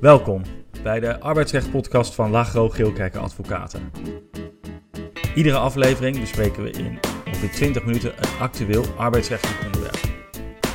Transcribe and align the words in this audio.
Welkom 0.00 0.42
bij 0.82 1.00
de 1.00 1.20
arbeidsrecht-podcast 1.20 2.14
van 2.14 2.30
Lagro 2.30 2.68
Geelkerken 2.68 3.20
Advocaten. 3.20 3.90
Iedere 5.34 5.56
aflevering 5.56 6.20
bespreken 6.20 6.62
we 6.62 6.70
in 6.70 6.98
ongeveer 7.26 7.50
20 7.50 7.84
minuten 7.84 8.12
een 8.16 8.38
actueel 8.40 8.84
arbeidsrechtelijk 8.96 9.64
onderwerp. 9.64 10.00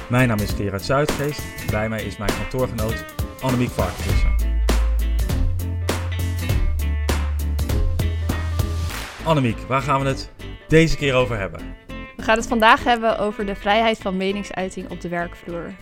Mijn 0.09 0.27
naam 0.27 0.39
is 0.39 0.51
Gerard 0.51 0.81
Zuidgeest. 0.81 1.41
Bij 1.71 1.89
mij 1.89 2.03
is 2.03 2.17
mijn 2.17 2.31
kantoorgenoot 2.37 3.05
Annemiek 3.41 3.69
Varkenvisser. 3.69 4.35
Annemiek, 9.23 9.57
waar 9.57 9.81
gaan 9.81 10.01
we 10.01 10.07
het 10.07 10.31
deze 10.67 10.97
keer 10.97 11.13
over 11.13 11.37
hebben? 11.37 11.59
We 12.15 12.23
gaan 12.23 12.37
het 12.37 12.47
vandaag 12.47 12.83
hebben 12.83 13.19
over 13.19 13.45
de 13.45 13.55
vrijheid 13.55 13.97
van 13.97 14.17
meningsuiting 14.17 14.89
op 14.89 15.01
de 15.01 15.09
werkvloer. 15.09 15.73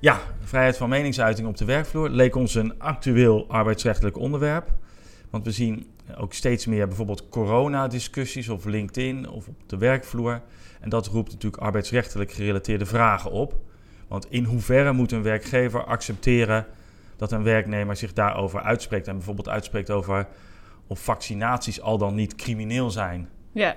Ja, 0.00 0.20
vrijheid 0.40 0.76
van 0.76 0.88
meningsuiting 0.88 1.48
op 1.48 1.56
de 1.56 1.64
werkvloer 1.64 2.08
leek 2.08 2.34
ons 2.34 2.54
een 2.54 2.78
actueel 2.78 3.44
arbeidsrechtelijk 3.48 4.18
onderwerp. 4.18 4.72
Want 5.30 5.44
we 5.44 5.50
zien 5.50 5.86
ook 6.16 6.32
steeds 6.32 6.66
meer 6.66 6.86
bijvoorbeeld 6.86 7.28
coronadiscussies 7.28 8.48
of 8.48 8.64
LinkedIn 8.64 9.28
of 9.28 9.48
op 9.48 9.54
de 9.66 9.78
werkvloer. 9.78 10.42
En 10.80 10.88
dat 10.88 11.06
roept 11.06 11.32
natuurlijk 11.32 11.62
arbeidsrechtelijk 11.62 12.32
gerelateerde 12.32 12.86
vragen 12.86 13.30
op. 13.30 13.54
Want 14.08 14.26
in 14.30 14.44
hoeverre 14.44 14.92
moet 14.92 15.12
een 15.12 15.22
werkgever 15.22 15.84
accepteren 15.84 16.66
dat 17.16 17.32
een 17.32 17.42
werknemer 17.42 17.96
zich 17.96 18.12
daarover 18.12 18.60
uitspreekt 18.60 19.08
en 19.08 19.14
bijvoorbeeld 19.14 19.48
uitspreekt 19.48 19.90
over 19.90 20.26
of 20.86 21.00
vaccinaties 21.00 21.80
al 21.80 21.98
dan 21.98 22.14
niet 22.14 22.34
crimineel 22.34 22.90
zijn? 22.90 23.28
Ja. 23.52 23.76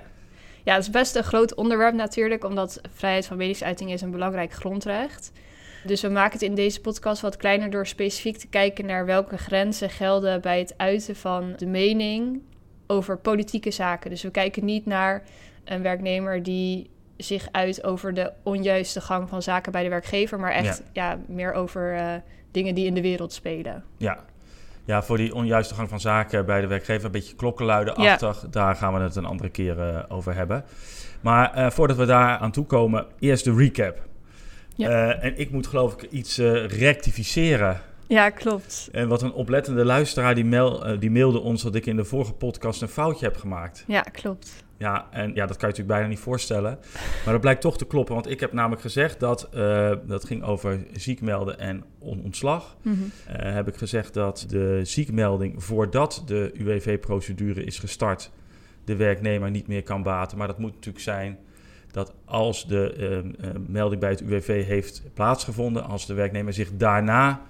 Ja, 0.62 0.74
het 0.74 0.82
is 0.82 0.90
best 0.90 1.16
een 1.16 1.24
groot 1.24 1.54
onderwerp 1.54 1.94
natuurlijk, 1.94 2.44
omdat 2.44 2.80
vrijheid 2.94 3.26
van 3.26 3.36
meningsuiting 3.36 3.92
is 3.92 4.00
een 4.00 4.10
belangrijk 4.10 4.52
grondrecht. 4.52 5.32
Dus 5.84 6.00
we 6.00 6.08
maken 6.08 6.32
het 6.32 6.42
in 6.42 6.54
deze 6.54 6.80
podcast 6.80 7.22
wat 7.22 7.36
kleiner 7.36 7.70
door 7.70 7.86
specifiek 7.86 8.36
te 8.36 8.46
kijken 8.46 8.86
naar 8.86 9.06
welke 9.06 9.38
grenzen 9.38 9.90
gelden 9.90 10.40
bij 10.40 10.58
het 10.58 10.74
uiten 10.76 11.16
van 11.16 11.54
de 11.56 11.66
mening 11.66 12.42
over 12.86 13.18
politieke 13.18 13.70
zaken. 13.70 14.10
Dus 14.10 14.22
we 14.22 14.30
kijken 14.30 14.64
niet 14.64 14.86
naar 14.86 15.22
een 15.64 15.82
werknemer 15.82 16.42
die 16.42 16.90
zich 17.16 17.48
uit 17.50 17.84
over 17.84 18.14
de 18.14 18.32
onjuiste 18.42 19.00
gang 19.00 19.28
van 19.28 19.42
zaken 19.42 19.72
bij 19.72 19.82
de 19.82 19.88
werkgever, 19.88 20.40
maar 20.40 20.52
echt 20.52 20.82
ja. 20.92 21.18
meer 21.26 21.52
over 21.52 21.94
uh, 21.94 22.12
dingen 22.50 22.74
die 22.74 22.86
in 22.86 22.94
de 22.94 23.02
wereld 23.02 23.32
spelen. 23.32 23.84
Ja. 23.96 24.18
Ja, 24.86 25.02
voor 25.02 25.16
die 25.16 25.34
onjuiste 25.34 25.74
gang 25.74 25.88
van 25.88 26.00
zaken 26.00 26.46
bij 26.46 26.60
de 26.60 26.66
werkgever, 26.66 27.04
een 27.04 27.10
beetje 27.10 27.34
klokkenluidenachtig, 27.34 28.42
ja. 28.42 28.48
daar 28.48 28.74
gaan 28.74 28.94
we 28.94 29.00
het 29.00 29.16
een 29.16 29.24
andere 29.24 29.50
keer 29.50 29.78
uh, 29.78 30.02
over 30.08 30.34
hebben. 30.34 30.64
Maar 31.20 31.58
uh, 31.58 31.70
voordat 31.70 31.96
we 31.96 32.04
daar 32.04 32.38
aan 32.38 32.50
toe 32.50 32.66
komen, 32.66 33.06
eerst 33.18 33.44
de 33.44 33.54
recap. 33.54 33.98
Ja. 34.74 34.88
Uh, 34.88 35.24
en 35.24 35.38
ik 35.38 35.50
moet 35.50 35.66
geloof 35.66 35.92
ik 35.92 36.10
iets 36.10 36.38
rectificeren. 36.66 37.80
Ja, 38.06 38.30
klopt. 38.30 38.88
En 38.92 39.08
wat 39.08 39.22
een 39.22 39.32
oplettende 39.32 39.84
luisteraar 39.84 40.34
die, 40.34 40.44
mail, 40.44 40.98
die 40.98 41.10
mailde 41.10 41.40
ons 41.40 41.62
dat 41.62 41.74
ik 41.74 41.86
in 41.86 41.96
de 41.96 42.04
vorige 42.04 42.32
podcast 42.32 42.82
een 42.82 42.88
foutje 42.88 43.24
heb 43.24 43.36
gemaakt. 43.36 43.84
Ja, 43.86 44.00
klopt. 44.00 44.64
Ja, 44.76 45.06
en 45.10 45.34
ja, 45.34 45.46
dat 45.46 45.56
kan 45.56 45.68
je 45.68 45.74
natuurlijk 45.74 45.86
bijna 45.86 46.06
niet 46.06 46.18
voorstellen. 46.18 46.78
Maar 47.24 47.32
dat 47.32 47.40
blijkt 47.40 47.60
toch 47.60 47.78
te 47.78 47.86
kloppen. 47.86 48.14
Want 48.14 48.30
ik 48.30 48.40
heb 48.40 48.52
namelijk 48.52 48.82
gezegd 48.82 49.20
dat, 49.20 49.48
uh, 49.54 49.92
dat 50.06 50.24
ging 50.24 50.42
over 50.42 50.86
ziekmelden 50.92 51.58
en 51.58 51.84
on 51.98 52.22
ontslag. 52.22 52.76
Mm 52.82 52.92
-hmm. 52.92 53.36
uh, 53.36 53.52
heb 53.52 53.68
ik 53.68 53.76
gezegd 53.76 54.14
dat 54.14 54.44
de 54.48 54.80
ziekmelding 54.82 55.64
voordat 55.64 56.22
de 56.26 56.50
UWV-procedure 56.54 57.64
is 57.64 57.78
gestart, 57.78 58.30
de 58.84 58.96
werknemer 58.96 59.50
niet 59.50 59.66
meer 59.66 59.82
kan 59.82 60.02
baten. 60.02 60.38
Maar 60.38 60.46
dat 60.46 60.58
moet 60.58 60.74
natuurlijk 60.74 61.04
zijn 61.04 61.38
dat 61.94 62.14
als 62.24 62.66
de 62.66 62.94
uh, 63.40 63.50
melding 63.66 64.00
bij 64.00 64.10
het 64.10 64.20
UWV 64.20 64.66
heeft 64.66 65.02
plaatsgevonden, 65.14 65.84
als 65.84 66.06
de 66.06 66.14
werknemer 66.14 66.52
zich 66.52 66.70
daarna 66.76 67.40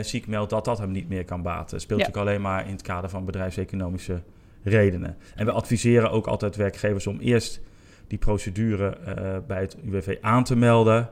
ziek 0.00 0.26
meldt, 0.26 0.50
dat 0.50 0.64
dat 0.64 0.78
hem 0.78 0.90
niet 0.90 1.08
meer 1.08 1.24
kan 1.24 1.42
baten. 1.42 1.70
Dat 1.70 1.80
speelt 1.80 2.00
ja. 2.00 2.06
natuurlijk 2.06 2.30
alleen 2.30 2.42
maar 2.42 2.66
in 2.66 2.72
het 2.72 2.82
kader 2.82 3.10
van 3.10 3.24
bedrijfseconomische 3.24 4.22
redenen. 4.62 5.16
En 5.34 5.46
we 5.46 5.52
adviseren 5.52 6.10
ook 6.10 6.26
altijd 6.26 6.56
werkgevers 6.56 7.06
om 7.06 7.18
eerst 7.18 7.60
die 8.06 8.18
procedure 8.18 8.98
uh, 9.08 9.36
bij 9.46 9.60
het 9.60 9.76
UWV 9.84 10.16
aan 10.20 10.44
te 10.44 10.56
melden. 10.56 11.10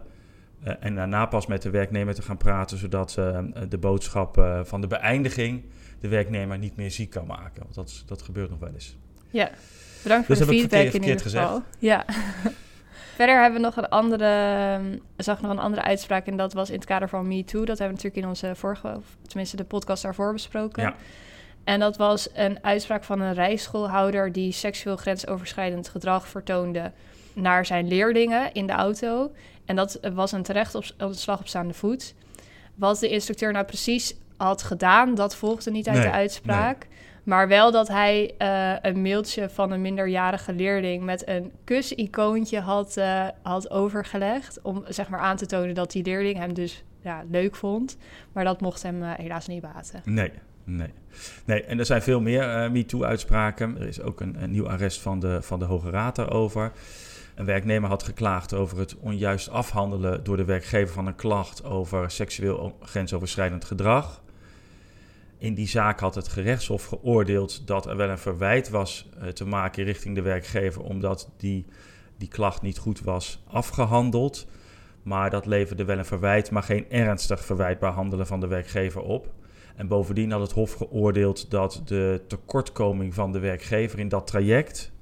Uh, 0.66 0.72
en 0.80 0.94
daarna 0.94 1.26
pas 1.26 1.46
met 1.46 1.62
de 1.62 1.70
werknemer 1.70 2.14
te 2.14 2.22
gaan 2.22 2.36
praten, 2.36 2.78
zodat 2.78 3.16
uh, 3.18 3.38
de 3.68 3.78
boodschap 3.78 4.60
van 4.64 4.80
de 4.80 4.86
beëindiging 4.86 5.62
de 6.00 6.08
werknemer 6.08 6.58
niet 6.58 6.76
meer 6.76 6.90
ziek 6.90 7.10
kan 7.10 7.26
maken. 7.26 7.62
Want 7.62 7.74
dat, 7.74 8.02
dat 8.06 8.22
gebeurt 8.22 8.50
nog 8.50 8.58
wel 8.58 8.72
eens. 8.74 8.96
Ja, 9.30 9.50
bedankt 10.02 10.26
voor 10.26 10.34
dus 10.34 10.46
de 10.46 10.52
feedback 10.52 10.80
verkeerd, 10.80 11.02
in 11.02 11.08
ieder 11.08 11.22
gezegd. 11.22 11.44
geval. 11.44 11.62
Ja. 11.78 12.04
Verder 13.14 13.40
hebben 13.40 13.60
we 13.60 13.66
nog 13.66 13.76
een 13.76 13.88
andere, 13.88 14.78
zag 15.16 15.40
nog 15.40 15.50
een 15.50 15.58
andere 15.58 15.82
uitspraak 15.82 16.26
en 16.26 16.36
dat 16.36 16.52
was 16.52 16.68
in 16.68 16.74
het 16.74 16.84
kader 16.84 17.08
van 17.08 17.28
MeToo. 17.28 17.64
Dat 17.64 17.78
hebben 17.78 17.96
we 17.96 18.02
natuurlijk 18.02 18.16
in 18.16 18.28
onze 18.28 18.54
vorige, 18.54 19.00
tenminste 19.26 19.56
de 19.56 19.64
podcast 19.64 20.02
daarvoor 20.02 20.32
besproken. 20.32 20.82
Ja. 20.82 20.94
En 21.64 21.80
dat 21.80 21.96
was 21.96 22.28
een 22.34 22.58
uitspraak 22.62 23.04
van 23.04 23.20
een 23.20 23.34
rijschoolhouder 23.34 24.32
die 24.32 24.52
seksueel 24.52 24.96
grensoverschrijdend 24.96 25.88
gedrag 25.88 26.28
vertoonde 26.28 26.92
naar 27.32 27.66
zijn 27.66 27.88
leerlingen 27.88 28.52
in 28.52 28.66
de 28.66 28.72
auto. 28.72 29.32
En 29.64 29.76
dat 29.76 30.00
was 30.14 30.32
een 30.32 30.42
terecht 30.42 30.74
op, 30.74 30.84
op 30.98 31.12
de 31.12 31.18
slag 31.18 31.40
op 31.40 31.48
staande 31.48 31.74
voet. 31.74 32.14
Wat 32.74 32.98
de 32.98 33.08
instructeur 33.08 33.52
nou 33.52 33.64
precies 33.64 34.14
had 34.36 34.62
gedaan, 34.62 35.14
dat 35.14 35.36
volgde 35.36 35.70
niet 35.70 35.88
uit 35.88 35.96
Nee, 35.96 36.06
de 36.06 36.12
uitspraak. 36.12 36.86
Maar 37.22 37.48
wel 37.48 37.70
dat 37.70 37.88
hij 37.88 38.34
uh, 38.38 38.74
een 38.82 39.02
mailtje 39.02 39.48
van 39.50 39.70
een 39.70 39.80
minderjarige 39.80 40.52
leerling 40.52 41.04
met 41.04 41.28
een 41.28 41.52
kusicoontje 41.64 42.60
had, 42.60 42.96
uh, 42.98 43.28
had 43.42 43.70
overgelegd. 43.70 44.62
Om 44.62 44.84
zeg 44.88 45.08
maar 45.08 45.20
aan 45.20 45.36
te 45.36 45.46
tonen 45.46 45.74
dat 45.74 45.92
die 45.92 46.04
leerling 46.04 46.38
hem 46.38 46.54
dus 46.54 46.84
ja, 47.00 47.24
leuk 47.30 47.56
vond. 47.56 47.96
Maar 48.32 48.44
dat 48.44 48.60
mocht 48.60 48.82
hem 48.82 49.02
uh, 49.02 49.10
helaas 49.16 49.46
niet 49.46 49.62
baten. 49.62 50.00
Nee, 50.04 50.32
Nee. 50.64 50.92
nee, 51.44 51.64
en 51.64 51.78
er 51.78 51.86
zijn 51.86 52.02
veel 52.02 52.20
meer 52.20 52.70
MeToo-uitspraken. 52.72 53.80
Er 53.80 53.88
is 53.88 54.00
ook 54.00 54.20
een, 54.20 54.42
een, 54.42 54.50
nieuw 54.50 54.68
arrest 54.68 55.00
van 55.00 55.20
de, 55.20 55.42
van 55.42 55.58
de 55.58 55.64
Hoge 55.64 55.90
Raad 55.90 56.16
daarover. 56.16 56.72
Een 57.34 57.44
werknemer 57.44 57.88
had 57.88 58.02
geklaagd 58.02 58.54
over 58.54 58.78
het 58.78 58.96
onjuist 58.98 59.50
afhandelen 59.50 60.24
door 60.24 60.36
de 60.36 60.44
werkgever 60.44 60.94
van 60.94 61.06
een 61.06 61.14
klacht 61.14 61.64
over 61.64 62.10
seksueel 62.10 62.76
grensoverschrijdend 62.80 63.64
gedrag. 63.64 64.22
In 65.42 65.54
die 65.54 65.68
zaak 65.68 66.00
had 66.00 66.14
het 66.14 66.28
gerechtshof 66.28 66.84
geoordeeld 66.84 67.66
dat 67.66 67.86
er 67.86 67.96
wel 67.96 68.08
een 68.08 68.18
verwijt 68.18 68.68
was 68.68 69.08
uh, 69.16 69.28
te 69.28 69.46
maken 69.46 69.84
richting 69.84 70.14
de 70.14 70.22
werkgever, 70.22 70.82
omdat 70.82 71.30
die, 71.36 71.66
die 72.16 72.28
klacht 72.28 72.62
niet 72.62 72.78
goed 72.78 73.00
was 73.00 73.42
afgehandeld. 73.46 74.46
Maar 75.02 75.30
dat 75.30 75.46
leverde 75.46 75.84
wel 75.84 75.98
een 75.98 76.04
verwijt, 76.04 76.50
maar 76.50 76.62
geen 76.62 76.90
ernstig 76.90 77.44
verwijtbaar 77.44 77.92
handelen 77.92 78.26
van 78.26 78.40
de 78.40 78.46
werkgever 78.46 79.00
op. 79.00 79.32
En 79.76 79.86
bovendien 79.86 80.30
had 80.30 80.40
het 80.40 80.52
Hof 80.52 80.72
geoordeeld 80.72 81.50
dat 81.50 81.82
de 81.84 82.22
tekortkoming 82.26 83.14
van 83.14 83.32
de 83.32 83.38
werkgever 83.38 83.98
in 83.98 84.08
dat 84.08 84.26
traject 84.26 84.92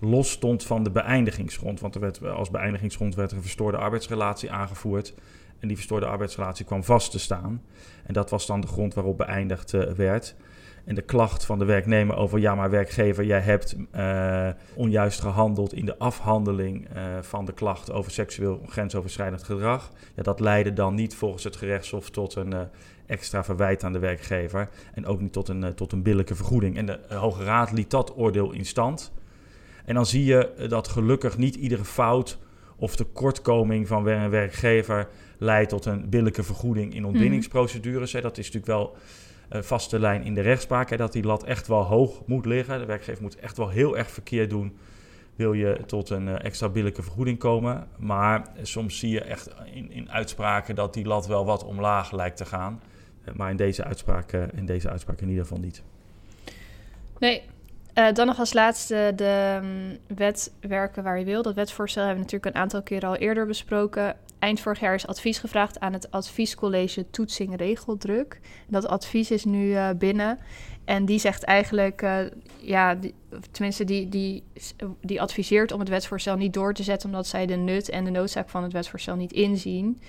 los 0.00 0.30
stond 0.30 0.64
van 0.64 0.82
de 0.82 0.90
beëindigingsgrond. 0.90 1.80
Want 1.80 1.94
er 1.94 2.00
werd, 2.00 2.26
als 2.26 2.50
beëindigingsgrond 2.50 3.14
werd 3.14 3.30
er 3.30 3.36
een 3.36 3.42
verstoorde 3.42 3.76
arbeidsrelatie 3.76 4.50
aangevoerd. 4.50 5.14
En 5.58 5.68
die 5.68 5.76
verstoorde 5.76 6.06
arbeidsrelatie 6.06 6.64
kwam 6.64 6.84
vast 6.84 7.10
te 7.10 7.18
staan. 7.18 7.62
En 8.06 8.14
dat 8.14 8.30
was 8.30 8.46
dan 8.46 8.60
de 8.60 8.66
grond 8.66 8.94
waarop 8.94 9.16
beëindigd 9.16 9.72
uh, 9.72 9.82
werd. 9.82 10.36
En 10.84 10.94
de 10.94 11.02
klacht 11.02 11.44
van 11.44 11.58
de 11.58 11.64
werknemer 11.64 12.16
over, 12.16 12.38
ja 12.38 12.54
maar 12.54 12.70
werkgever, 12.70 13.24
jij 13.24 13.40
hebt 13.40 13.76
uh, 13.96 14.48
onjuist 14.74 15.20
gehandeld 15.20 15.72
in 15.72 15.84
de 15.84 15.98
afhandeling 15.98 16.88
uh, 16.96 17.02
van 17.20 17.44
de 17.44 17.52
klacht 17.52 17.92
over 17.92 18.12
seksueel 18.12 18.60
grensoverschrijdend 18.66 19.42
gedrag. 19.42 19.90
Ja, 20.14 20.22
dat 20.22 20.40
leidde 20.40 20.72
dan 20.72 20.94
niet 20.94 21.14
volgens 21.14 21.44
het 21.44 21.56
gerechtshof 21.56 22.10
tot 22.10 22.34
een 22.34 22.54
extra 23.06 23.44
verwijt 23.44 23.84
aan 23.84 23.92
de 23.92 23.98
werkgever 23.98 24.68
en 24.94 25.06
ook 25.06 25.20
niet 25.20 25.32
tot 25.32 25.48
een, 25.48 25.74
tot 25.74 25.92
een 25.92 26.02
billijke 26.02 26.34
vergoeding. 26.34 26.76
En 26.76 26.86
de 26.86 27.00
Hoge 27.08 27.44
Raad 27.44 27.72
liet 27.72 27.90
dat 27.90 28.16
oordeel 28.16 28.52
in 28.52 28.64
stand. 28.64 29.12
En 29.84 29.94
dan 29.94 30.06
zie 30.06 30.24
je 30.24 30.66
dat 30.68 30.88
gelukkig 30.88 31.38
niet 31.38 31.54
iedere 31.54 31.84
fout 31.84 32.38
of 32.76 32.96
tekortkoming 32.96 33.88
van 33.88 34.06
een 34.06 34.30
werkgever 34.30 35.08
leidt 35.38 35.68
tot 35.68 35.84
een 35.84 36.08
billijke 36.08 36.42
vergoeding 36.42 36.94
in 36.94 37.04
ontbindingsprocedures. 37.04 38.14
Mm. 38.14 38.20
Dat 38.20 38.38
is 38.38 38.44
natuurlijk 38.44 38.72
wel 38.72 38.96
uh, 39.52 39.62
vaste 39.62 39.98
lijn 39.98 40.22
in 40.22 40.34
de 40.34 40.40
rechtspraak. 40.40 40.90
Hè, 40.90 40.96
dat 40.96 41.12
die 41.12 41.24
lat 41.24 41.44
echt 41.44 41.66
wel 41.66 41.82
hoog 41.82 42.22
moet 42.26 42.46
liggen. 42.46 42.78
De 42.78 42.84
werkgever 42.84 43.22
moet 43.22 43.36
echt 43.36 43.56
wel 43.56 43.68
heel 43.68 43.96
erg 43.96 44.10
verkeerd 44.10 44.50
doen. 44.50 44.76
Wil 45.36 45.52
je 45.52 45.80
tot 45.86 46.10
een 46.10 46.26
uh, 46.26 46.44
extra 46.44 46.68
billijke 46.68 47.02
vergoeding 47.02 47.38
komen. 47.38 47.86
Maar 47.96 48.48
soms 48.62 48.98
zie 48.98 49.10
je 49.10 49.20
echt 49.20 49.50
in, 49.72 49.90
in, 49.90 50.10
uitspraken 50.10 50.74
dat 50.74 50.94
die 50.94 51.04
lat 51.04 51.26
wel 51.26 51.44
wat 51.44 51.64
omlaag 51.64 52.12
lijkt 52.12 52.36
te 52.36 52.44
gaan. 52.44 52.80
Maar 53.34 53.50
in 53.50 53.56
deze, 53.56 53.84
uitspraak, 53.84 54.32
in 54.32 54.66
deze 54.66 54.90
uitspraak 54.90 55.20
in 55.20 55.28
ieder 55.28 55.42
geval 55.42 55.60
niet. 55.60 55.82
Nee. 57.18 57.42
dan 58.12 58.26
nog 58.26 58.38
als 58.38 58.52
laatste 58.52 59.12
de 59.16 59.60
um, 59.62 59.98
wet 60.16 60.52
werken 60.60 61.02
waar 61.02 61.18
je 61.18 61.24
wil. 61.24 61.42
Dat 61.42 61.54
wetsvoorstel 61.54 62.04
hebben 62.04 62.24
we 62.24 62.30
natuurlijk 62.30 62.56
een 62.56 62.62
aantal 62.62 62.82
keren 62.82 63.08
al 63.08 63.16
eerder 63.16 63.46
besproken 63.46 64.16
eind 64.44 64.60
vorig 64.60 64.80
jaar 64.80 64.94
is 64.94 65.06
advies 65.06 65.38
gevraagd 65.38 65.80
aan 65.80 65.92
het 65.92 66.10
adviescollege 66.10 67.10
toetsing 67.10 67.56
regeldruk. 67.56 68.40
Dat 68.68 68.86
advies 68.86 69.30
is 69.30 69.44
nu 69.44 69.66
uh, 69.66 69.90
binnen. 69.98 70.38
En 70.84 71.04
die 71.04 71.18
zegt 71.18 71.42
eigenlijk, 71.42 72.02
uh, 72.02 72.18
ja, 72.56 72.98
tenminste, 73.50 73.84
die, 73.84 74.08
die, 74.08 74.42
die 75.00 75.20
adviseert 75.20 75.72
om 75.72 75.80
het 75.80 75.88
wetsvoorstel 75.88 76.36
niet 76.36 76.52
door 76.52 76.74
te 76.74 76.82
zetten, 76.82 77.08
omdat 77.08 77.26
zij 77.26 77.46
de 77.46 77.56
nut 77.56 77.88
en 77.88 78.04
de 78.04 78.10
noodzaak 78.10 78.48
van 78.48 78.62
het 78.62 78.72
wetsvoorstel 78.72 79.16
niet 79.16 79.32
inzien. 79.32 80.00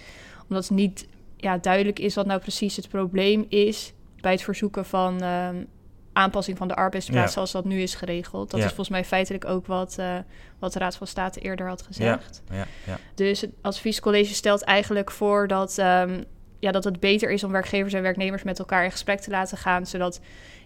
Omdat 0.49 0.65
ze 0.65 0.73
niet 0.73 1.07
ja, 1.37 1.57
duidelijk 1.57 1.99
is 1.99 2.15
wat 2.15 2.25
nou 2.25 2.39
precies 2.39 2.75
het 2.75 2.89
probleem 2.89 3.45
is 3.49 3.93
bij 4.21 4.31
het 4.31 4.41
verzoeken 4.41 4.85
van 4.85 5.21
ehm, 5.21 5.63
aanpassing 6.15 6.57
van 6.57 6.67
de 6.67 6.75
arbeidsplaats 6.75 7.25
Ja. 7.27 7.31
zoals 7.31 7.51
dat 7.51 7.65
nu 7.65 7.81
is 7.81 7.95
geregeld. 7.95 8.49
Dat 8.51 8.59
Ja. 8.59 8.65
is 8.65 8.71
volgens 8.73 8.89
mij 8.95 9.05
feitelijk 9.05 9.45
ook 9.45 9.65
wat, 9.67 9.95
eh, 9.99 10.17
wat 10.59 10.73
de 10.73 10.79
Raad 10.79 10.95
van 10.95 11.07
State 11.07 11.39
eerder 11.39 11.67
had 11.67 11.81
gezegd. 11.81 12.41
Ja, 12.51 12.65
ja. 12.85 12.97
Dus 13.15 13.41
het 13.41 13.51
adviescollege 13.61 14.33
stelt 14.33 14.61
eigenlijk 14.63 15.11
voor 15.11 15.47
dat, 15.47 15.77
ehm, 15.77 16.23
ja, 16.59 16.71
dat 16.71 16.83
het 16.83 16.99
beter 16.99 17.31
is 17.31 17.43
om 17.43 17.51
werkgevers 17.51 17.93
en 17.93 18.01
werknemers 18.01 18.43
met 18.43 18.59
elkaar 18.59 18.83
in 18.83 18.91
gesprek 18.91 19.19
te 19.19 19.29
laten 19.29 19.57
gaan, 19.57 19.85
zodat 19.85 20.19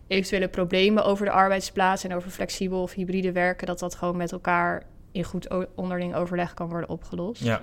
eventuele 0.07 0.48
problemen 0.48 1.04
over 1.06 1.25
de 1.25 1.31
arbeidsplaats 1.31 2.04
en 2.04 2.13
over 2.16 2.30
flexibel 2.31 2.81
of 2.81 2.94
hybride 2.94 3.31
werken, 3.31 3.68
dat 3.68 3.80
dat 3.80 3.96
gewoon 3.96 4.18
met 4.18 4.31
elkaar 4.31 4.84
in 5.12 5.24
goed 5.24 5.48
onderling 5.75 6.16
overleg 6.16 6.54
kan 6.54 6.69
worden 6.69 6.90
opgelost. 6.90 7.44
ja. 7.44 7.62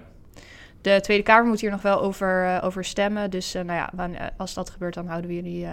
De 0.80 1.00
Tweede 1.00 1.22
Kamer 1.22 1.46
moet 1.46 1.60
hier 1.60 1.70
nog 1.70 1.82
wel 1.82 2.00
over, 2.00 2.44
eh, 2.44 2.64
over 2.64 2.84
stemmen. 2.84 3.30
Dus 3.30 3.54
eh, 3.54 3.62
nou 3.62 3.78
ja, 3.96 4.30
als 4.36 4.54
dat 4.54 4.70
gebeurt, 4.70 4.94
dan 4.94 5.06
houden 5.06 5.30
we 5.30 5.36
jullie 5.36 5.66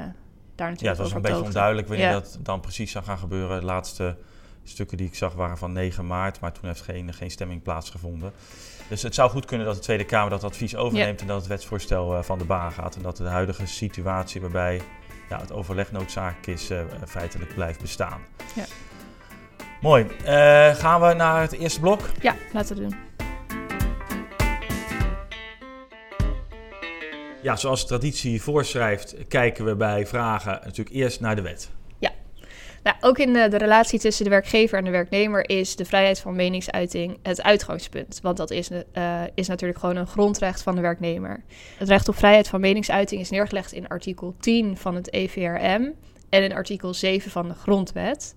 daar 0.55 0.69
natuurlijk 0.69 0.97
Ja, 0.97 1.03
het 1.03 1.11
was 1.11 1.11
een 1.11 1.21
beetje 1.21 1.43
onduidelijk 1.43 1.87
wanneer 1.87 2.05
Ja. 2.07 2.11
dat 2.13 2.37
dan 2.39 2.59
precies 2.59 2.91
zou 2.91 3.03
gaan 3.03 3.17
gebeuren. 3.17 3.59
De 3.59 3.65
laatste 3.65 4.15
stukken 4.63 4.97
die 4.97 5.07
ik 5.07 5.15
zag 5.15 5.33
waren 5.33 5.57
van 5.57 5.71
9 5.71 6.07
maart, 6.07 6.39
maar 6.39 6.51
toen 6.51 6.65
heeft 6.65 6.81
geen, 6.81 7.13
geen 7.13 7.31
stemming 7.31 7.61
plaatsgevonden. 7.61 8.31
Dus 8.89 9.01
het 9.01 9.15
zou 9.15 9.29
goed 9.29 9.45
kunnen 9.45 9.65
dat 9.67 9.75
de 9.75 9.81
Tweede 9.81 10.05
Kamer 10.05 10.29
dat 10.29 10.43
advies 10.43 10.75
overneemt 10.75 11.21
en 11.21 11.27
dat 11.27 11.37
het 11.37 11.47
wetsvoorstel 11.47 12.15
eh, 12.17 12.23
van 12.23 12.37
de 12.37 12.45
baan 12.45 12.71
gaat. 12.71 12.95
En 12.95 13.01
dat 13.01 13.17
de 13.17 13.23
huidige 13.23 13.65
situatie 13.67 14.41
waarbij 14.41 14.81
ja, 15.29 15.39
het 15.39 15.51
overleg 15.51 15.91
noodzakelijk 15.91 16.47
is, 16.47 16.69
eh, 16.69 16.79
feitelijk 17.07 17.53
blijft 17.53 17.81
bestaan. 17.81 18.21
Ja. 18.55 18.65
Mooi. 19.81 20.07
Eh, 20.25 20.75
gaan 20.75 21.01
we 21.01 21.13
naar 21.13 21.41
het 21.41 21.51
eerste 21.51 21.79
blok? 21.79 21.99
Ja, 22.21 22.35
laten 22.53 22.75
we 22.75 22.81
doen. 22.81 22.95
Ja, 27.43 27.55
zoals 27.55 27.85
traditie 27.85 28.41
voorschrijft, 28.41 29.15
kijken 29.27 29.65
we 29.65 29.75
bij 29.75 30.07
vragen 30.07 30.59
natuurlijk 30.63 30.95
eerst 30.95 31.19
naar 31.19 31.35
de 31.35 31.41
wet. 31.41 31.71
Nou, 32.83 32.95
ook 32.99 33.17
in 33.17 33.33
de, 33.33 33.47
de 33.47 33.57
relatie 33.57 33.99
tussen 33.99 34.23
de 34.23 34.29
werkgever 34.29 34.77
en 34.77 34.85
de 34.85 34.91
werknemer 34.91 35.49
is 35.49 35.75
de 35.75 35.85
vrijheid 35.85 36.19
van 36.19 36.35
meningsuiting 36.35 37.17
het 37.21 37.43
uitgangspunt. 37.43 38.19
Want 38.21 38.37
dat 38.37 38.51
is, 38.51 38.69
eh, 38.93 39.21
is 39.33 39.47
natuurlijk 39.47 39.79
gewoon 39.79 39.95
een 39.95 40.07
grondrecht 40.07 40.61
van 40.61 40.75
de 40.75 40.81
werknemer. 40.81 41.43
Het 41.77 41.89
recht 41.89 42.07
op 42.07 42.15
vrijheid 42.15 42.47
van 42.47 42.59
meningsuiting 42.59 43.21
is 43.21 43.29
neergelegd 43.29 43.71
in 43.71 43.87
artikel 43.87 44.35
10 44.39 44.77
van 44.77 44.95
het 44.95 45.13
EVRM 45.13 45.91
en 46.29 46.43
in 46.43 46.53
artikel 46.53 46.93
7 46.93 47.31
van 47.31 47.47
de 47.47 47.53
Grondwet. 47.53 48.35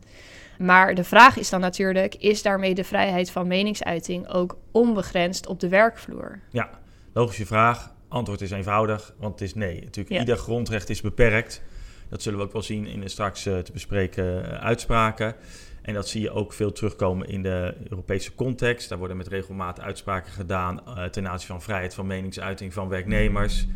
Maar 0.58 0.94
de 0.94 1.04
vraag 1.04 1.36
is 1.36 1.50
dan 1.50 1.60
natuurlijk, 1.60 2.14
is 2.14 2.42
daarmee 2.42 2.74
de 2.74 2.84
vrijheid 2.84 3.30
van 3.30 3.46
meningsuiting 3.46 4.28
ook 4.28 4.58
onbegrensd 4.70 5.46
op 5.46 5.60
de 5.60 5.68
werkvloer? 5.68 6.40
Ja, 6.50 6.70
logische 7.12 7.46
vraag. 7.46 7.94
Antwoord 8.08 8.40
is 8.40 8.50
eenvoudig, 8.50 9.14
want 9.18 9.32
het 9.32 9.48
is 9.48 9.54
nee. 9.54 9.74
Natuurlijk, 9.80 10.08
Ja. 10.14 10.18
ieder 10.20 10.36
grondrecht 10.36 10.90
is 10.90 11.00
beperkt. 11.00 11.62
Dat 12.08 12.22
zullen 12.22 12.38
we 12.38 12.44
ook 12.44 12.52
wel 12.52 12.62
zien 12.62 12.86
in 12.86 13.00
de 13.00 13.08
straks 13.08 13.46
eh, 13.46 13.58
te 13.58 13.72
bespreken 13.72 14.50
eh, 14.52 14.64
uitspraken. 14.64 15.34
En 15.82 15.94
dat 15.94 16.08
zie 16.08 16.20
je 16.20 16.30
ook 16.30 16.52
veel 16.52 16.72
terugkomen 16.72 17.28
in 17.28 17.42
de 17.42 17.74
Europese 17.88 18.34
context. 18.34 18.88
Daar 18.88 18.98
worden 18.98 19.16
met 19.16 19.26
regelmaat 19.28 19.80
uitspraken 19.80 20.32
gedaan 20.32 20.80
eh, 20.86 21.04
ten 21.04 21.28
aanzien 21.28 21.46
van 21.48 21.62
vrijheid 21.62 21.94
van 21.94 22.06
meningsuiting 22.06 22.72
van 22.72 22.88
werknemers. 22.88 23.66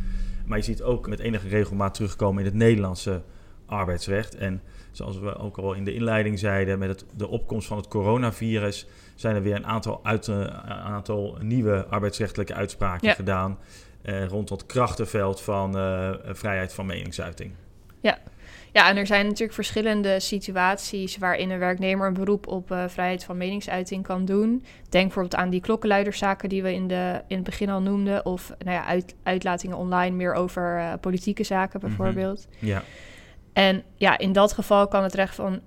Maar 0.47 0.59
je 0.59 0.65
ziet 0.65 0.83
ook 0.83 1.09
met 1.09 1.19
enige 1.19 1.49
regelmaat 1.49 1.95
terugkomen 1.95 2.39
in 2.39 2.45
het 2.49 2.55
Nederlandse 2.59 3.23
arbeidsrecht. 3.67 4.35
En 4.35 4.63
zoals 4.91 5.19
we 5.19 5.37
ook 5.37 5.57
al 5.59 5.73
in 5.73 5.85
de 5.85 5.95
inleiding 5.95 6.39
zeiden, 6.39 6.79
met 6.79 6.89
het, 6.89 7.05
de 7.17 7.29
opkomst 7.29 7.67
van 7.67 7.77
het 7.77 7.89
coronavirus 7.89 8.87
zijn 9.15 9.35
er 9.37 9.43
weer 9.43 9.55
een 9.55 9.67
aantal, 9.67 10.01
uit, 10.03 10.27
een 10.27 10.51
aantal 10.71 11.37
nieuwe 11.41 11.87
arbeidsrechtelijke 11.87 12.55
uitspraken 12.55 13.09
Ja. 13.09 13.15
gedaan 13.15 13.59
rond 14.29 14.49
dat 14.49 14.67
krachtenveld 14.67 15.41
van 15.41 15.79
eh, 15.79 16.11
vrijheid 16.25 16.73
van 16.73 16.87
meningsuiting. 16.87 17.53
Ja, 18.73 18.89
en 18.89 18.97
er 18.97 19.07
zijn 19.07 19.25
natuurlijk 19.25 19.53
verschillende 19.53 20.21
situaties 20.21 21.19
waarin 21.19 21.51
een 21.51 21.59
werknemer 21.59 22.07
een 22.07 22.15
beroep 22.15 22.47
op 22.47 22.71
eh, 22.71 22.85
vrijheid 22.89 23.25
van 23.25 23.37
meningsuiting 23.37 24.03
kan 24.03 24.25
doen. 24.25 24.65
Denk 24.89 25.05
bijvoorbeeld 25.05 25.35
aan 25.35 25.51
die 25.51 25.61
klokkenluiderszaken 25.61 26.49
die 26.49 26.63
we 26.63 26.73
in, 26.73 26.89
de, 26.89 27.23
in 27.27 27.37
het 27.37 27.45
begin 27.45 27.71
al 27.71 27.81
noemden. 27.81 28.25
Of 28.25 28.53
nou 28.59 28.71
ja, 28.71 28.85
uit, 28.85 29.15
uitlatingen 29.23 29.77
online 29.77 30.17
meer 30.17 30.33
over 30.33 30.79
eh, 30.79 30.93
politieke 31.01 31.45
zaken 31.45 31.81
bijvoorbeeld. 31.81 32.47
Ja, 32.59 32.83
En 33.53 33.83
ja, 33.97 34.19
in 34.19 34.33
dat 34.33 34.53
geval 34.53 34.89
kan 34.89 35.03
het 35.03 35.15
recht 35.15 35.35
van 35.35 35.61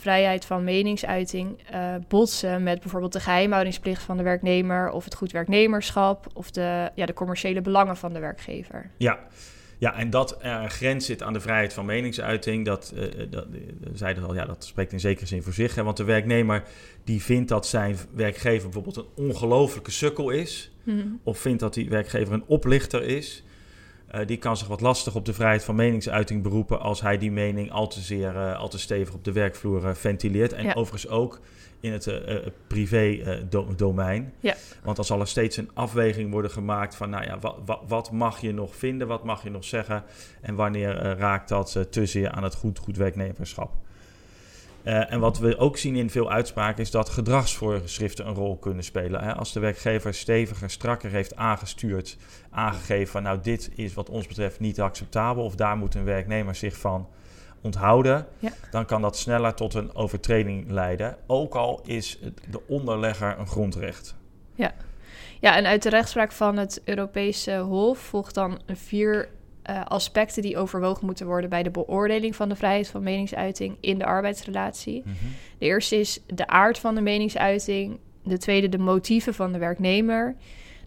vrijheid 0.00 0.44
van 0.44 0.64
meningsuiting 0.64 1.58
eh, 1.70 1.94
botsen 2.08 2.62
met 2.62 2.80
bijvoorbeeld 2.80 3.12
de 3.12 3.20
geheimhoudingsplicht 3.20 4.02
van 4.02 4.16
de 4.16 4.22
werknemer 4.22 4.90
of 4.90 5.04
het 5.04 5.14
goed 5.14 5.32
werknemerschap 5.32 6.26
of 6.32 6.50
de, 6.50 6.90
ja, 6.94 7.06
de 7.06 7.12
commerciële 7.12 7.60
belangen 7.60 7.96
van 7.96 8.12
de 8.12 8.18
werkgever. 8.18 8.90
ja. 8.96 9.18
Ja, 9.78 9.94
en 9.94 10.10
dat 10.10 10.38
er 10.42 10.62
een 10.62 10.70
grens 10.70 11.06
zit 11.06 11.22
aan 11.22 11.32
de 11.32 11.40
vrijheid 11.40 11.72
van 11.72 11.84
meningsuiting, 11.84 12.64
dat, 12.64 12.92
eh, 12.96 13.26
dat 13.30 13.46
zeiden 13.92 14.24
al, 14.24 14.34
ja, 14.34 14.44
dat 14.44 14.64
spreekt 14.64 14.92
in 14.92 15.00
zekere 15.00 15.26
zin 15.26 15.42
voor 15.42 15.52
zich. 15.52 15.74
Hè, 15.74 15.82
want 15.82 15.96
de 15.96 16.04
werknemer 16.04 16.62
die 17.04 17.22
vindt 17.22 17.48
dat 17.48 17.66
zijn 17.66 17.96
werkgever 18.14 18.68
bijvoorbeeld 18.68 18.96
een 18.96 19.24
ongelofelijke 19.24 19.90
sukkel 19.90 20.30
is, 20.30 20.72
of 21.22 21.38
vindt 21.38 21.60
dat 21.60 21.74
die 21.74 21.88
werkgever 21.88 22.34
een 22.34 22.44
oplichter 22.46 23.02
is, 23.02 23.44
eh, 24.10 24.26
die 24.26 24.36
kan 24.36 24.56
zich 24.56 24.66
wat 24.68 24.80
lastig 24.80 25.14
op 25.14 25.24
de 25.24 25.32
vrijheid 25.32 25.64
van 25.64 25.74
meningsuiting 25.74 26.42
beroepen 26.42 26.80
als 26.80 27.00
hij 27.00 27.18
die 27.18 27.32
mening 27.32 27.70
al 27.72 27.88
te 27.88 28.00
zeer, 28.00 28.36
eh, 28.36 28.58
al 28.58 28.68
te 28.68 28.78
stevig 28.78 29.14
op 29.14 29.24
de 29.24 29.32
werkvloer 29.32 29.86
eh, 29.86 29.94
ventileert. 29.94 30.52
En 30.52 30.64
Ja. 30.64 30.72
overigens 30.72 31.08
ook 31.12 31.40
in 31.80 31.92
het 31.92 32.08
privé-domein. 32.66 34.32
Ja. 34.40 34.54
Want 34.82 34.96
dan 34.96 35.04
zal 35.04 35.20
er 35.20 35.26
steeds 35.26 35.56
een 35.56 35.70
afweging 35.74 36.30
worden 36.30 36.50
gemaakt 36.50 36.94
van, 36.94 37.10
nou 37.10 37.24
ja, 37.24 37.38
wat, 37.86 38.10
mag 38.10 38.40
je 38.40 38.52
nog 38.52 38.76
vinden, 38.76 39.06
wat 39.06 39.24
mag 39.24 39.42
je 39.42 39.50
nog 39.50 39.64
zeggen 39.64 40.04
en 40.40 40.54
wanneer 40.54 40.94
raakt 41.18 41.48
dat 41.48 41.86
te 41.90 42.06
zeer 42.06 42.30
aan 42.30 42.42
het 42.42 42.54
goed, 42.54 42.78
goed 42.78 42.96
werknemerschap. 42.96 43.72
Eh, 44.82 45.12
en 45.12 45.20
wat 45.20 45.38
we 45.38 45.58
ook 45.58 45.76
zien 45.76 45.96
in 45.96 46.10
veel 46.10 46.30
uitspraken 46.30 46.82
is 46.82 46.90
dat 46.90 47.08
gedragsvoorschriften 47.08 48.26
een 48.26 48.34
rol 48.34 48.56
kunnen 48.56 48.84
spelen. 48.84 49.24
Hè? 49.24 49.34
Als 49.34 49.52
de 49.52 49.60
werkgever 49.60 50.14
steviger, 50.14 50.70
strakker 50.70 51.10
heeft 51.10 51.36
aangestuurd, 51.36 52.16
aangegeven 52.50 53.12
van 53.12 53.22
nou 53.22 53.38
dit 53.42 53.70
is 53.74 53.94
wat 53.94 54.08
ons 54.10 54.26
betreft 54.26 54.60
niet 54.60 54.80
acceptabel 54.80 55.44
of 55.44 55.54
daar 55.54 55.76
moet 55.76 55.94
een 55.94 56.04
werknemer 56.04 56.54
zich 56.54 56.76
van 56.76 57.08
onthouden, 57.62 58.26
Ja. 58.38 58.52
dan 58.70 58.84
kan 58.86 59.02
dat 59.02 59.16
sneller 59.16 59.54
tot 59.54 59.74
een 59.74 59.94
overtreding 59.94 60.70
leiden. 60.70 61.16
Ook 61.26 61.54
al 61.54 61.80
is 61.84 62.18
de 62.50 62.60
onderlegger 62.66 63.38
een 63.38 63.46
grondrecht. 63.46 64.18
Ja, 65.40 65.56
en 65.56 65.66
uit 65.66 65.82
de 65.82 65.88
rechtspraak 65.88 66.32
van 66.32 66.56
het 66.56 66.82
Europese 66.84 67.56
Hof 67.56 67.98
volgt 67.98 68.34
dan 68.34 68.60
vier 68.66 69.28
eh, 69.62 69.84
aspecten 69.84 70.42
die 70.42 70.58
overwogen 70.58 71.06
moeten 71.06 71.26
worden 71.26 71.50
bij 71.50 71.62
de 71.62 71.70
beoordeling 71.70 72.36
van 72.36 72.48
de 72.48 72.56
vrijheid 72.56 72.88
van 72.88 73.02
meningsuiting 73.02 73.76
in 73.80 73.98
de 73.98 74.04
arbeidsrelatie. 74.04 75.02
De 75.58 75.66
eerste 75.66 75.96
is 75.96 76.20
de 76.26 76.46
aard 76.46 76.78
van 76.78 76.94
de 76.94 77.00
meningsuiting. 77.00 77.98
De 78.24 78.38
tweede 78.38 78.68
de 78.68 78.78
motieven 78.78 79.34
van 79.34 79.52
de 79.52 79.58
werknemer. 79.58 80.36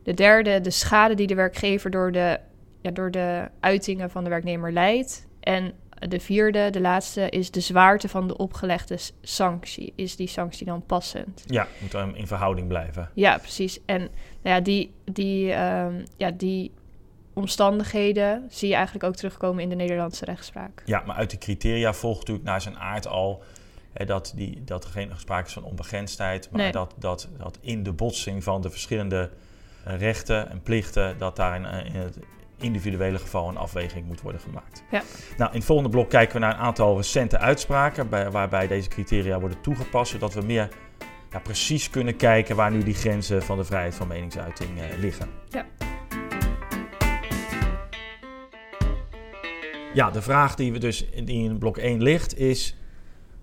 De 0.03 0.13
derde 0.13 0.61
de 0.61 0.69
schade 0.69 1.15
die 1.15 1.27
de 1.27 1.35
werkgever 1.35 1.91
door 1.91 2.11
de, 2.11 2.39
ja, 2.81 2.91
door 2.91 3.11
de 3.11 3.49
uitingen 3.59 4.09
van 4.09 4.23
de 4.23 4.29
werknemer 4.29 4.71
leidt. 4.71 5.27
En 5.39 5.73
de 6.09 6.19
vierde, 6.19 6.69
de 6.69 6.81
laatste, 6.81 7.29
is 7.29 7.51
de 7.51 7.59
zwaarte 7.59 8.09
van 8.09 8.27
de 8.27 8.37
opgelegde 8.37 8.97
sanctie. 9.21 9.93
Is 9.95 10.15
die 10.15 10.27
sanctie 10.27 10.65
dan 10.65 10.85
passend? 10.85 11.43
Ja, 11.45 11.67
moet 11.81 11.91
dan 11.91 12.15
in 12.15 12.27
verhouding 12.27 12.67
blijven. 12.67 13.09
Ja, 13.13 13.37
precies. 13.37 13.79
En 13.85 13.99
nou 14.41 14.55
ja, 14.55 14.59
die, 14.59 14.93
die, 15.03 15.51
ehm, 15.51 16.05
ja, 16.17 16.31
die 16.31 16.71
omstandigheden 17.33 18.47
zie 18.49 18.67
je 18.69 18.75
eigenlijk 18.75 19.05
ook 19.05 19.15
terugkomen 19.15 19.63
in 19.63 19.69
de 19.69 19.75
Nederlandse 19.75 20.25
rechtspraak. 20.25 20.81
Ja, 20.85 21.03
maar 21.05 21.15
uit 21.15 21.29
die 21.29 21.39
criteria 21.39 21.93
volgt 21.93 22.19
natuurlijk 22.19 22.45
naar 22.45 22.61
zijn 22.61 22.77
aard 22.77 23.07
al 23.07 23.43
hè, 23.93 24.05
dat, 24.05 24.33
die, 24.35 24.63
dat 24.63 24.83
er 24.83 24.89
geen 24.89 25.11
sprake 25.15 25.47
is 25.47 25.53
van 25.53 25.63
onbegrensdheid, 25.63 26.49
maar 26.51 26.61
Nee. 26.61 26.71
dat, 26.71 26.93
dat, 26.97 27.29
dat 27.37 27.57
in 27.61 27.83
de 27.83 27.93
botsing 27.93 28.43
van 28.43 28.61
de 28.61 28.69
verschillende 28.69 29.29
eh, 29.83 29.99
rechten 29.99 30.49
en 30.49 30.61
plichten, 30.61 31.17
dat 31.17 31.35
daar 31.35 31.55
in, 31.55 31.93
in 31.93 31.99
het 31.99 32.17
individuele 32.57 33.19
geval 33.19 33.49
een 33.49 33.57
afweging 33.57 34.05
moet 34.05 34.21
worden 34.21 34.41
gemaakt. 34.41 34.83
Ja. 34.91 35.01
Nou, 35.37 35.51
in 35.51 35.57
het 35.57 35.65
volgende 35.65 35.91
blok 35.91 36.09
kijken 36.09 36.33
we 36.33 36.39
naar 36.39 36.53
een 36.53 36.65
aantal 36.65 36.97
recente 36.97 37.37
uitspraken 37.37 38.09
bij, 38.09 38.31
waarbij 38.31 38.67
deze 38.67 38.89
criteria 38.89 39.39
worden 39.39 39.61
toegepast, 39.61 40.11
zodat 40.11 40.33
we 40.33 40.41
meer 40.41 40.69
ja, 41.31 41.39
precies 41.39 41.89
kunnen 41.89 42.15
kijken 42.15 42.55
waar 42.55 42.71
nu 42.71 42.83
die 42.83 42.93
grenzen 42.93 43.43
van 43.43 43.57
de 43.57 43.63
vrijheid 43.63 43.95
van 43.95 44.07
meningsuiting 44.07 44.79
eh, 44.79 44.97
liggen. 44.97 45.29
Ja. 45.49 45.65
Ja, 49.93 50.11
de 50.11 50.21
vraag 50.21 50.55
die 50.55 50.71
we 50.71 50.77
dus 50.79 51.05
die 51.23 51.43
in 51.43 51.57
blok 51.57 51.77
1 51.77 52.01
ligt 52.01 52.37
is: 52.37 52.75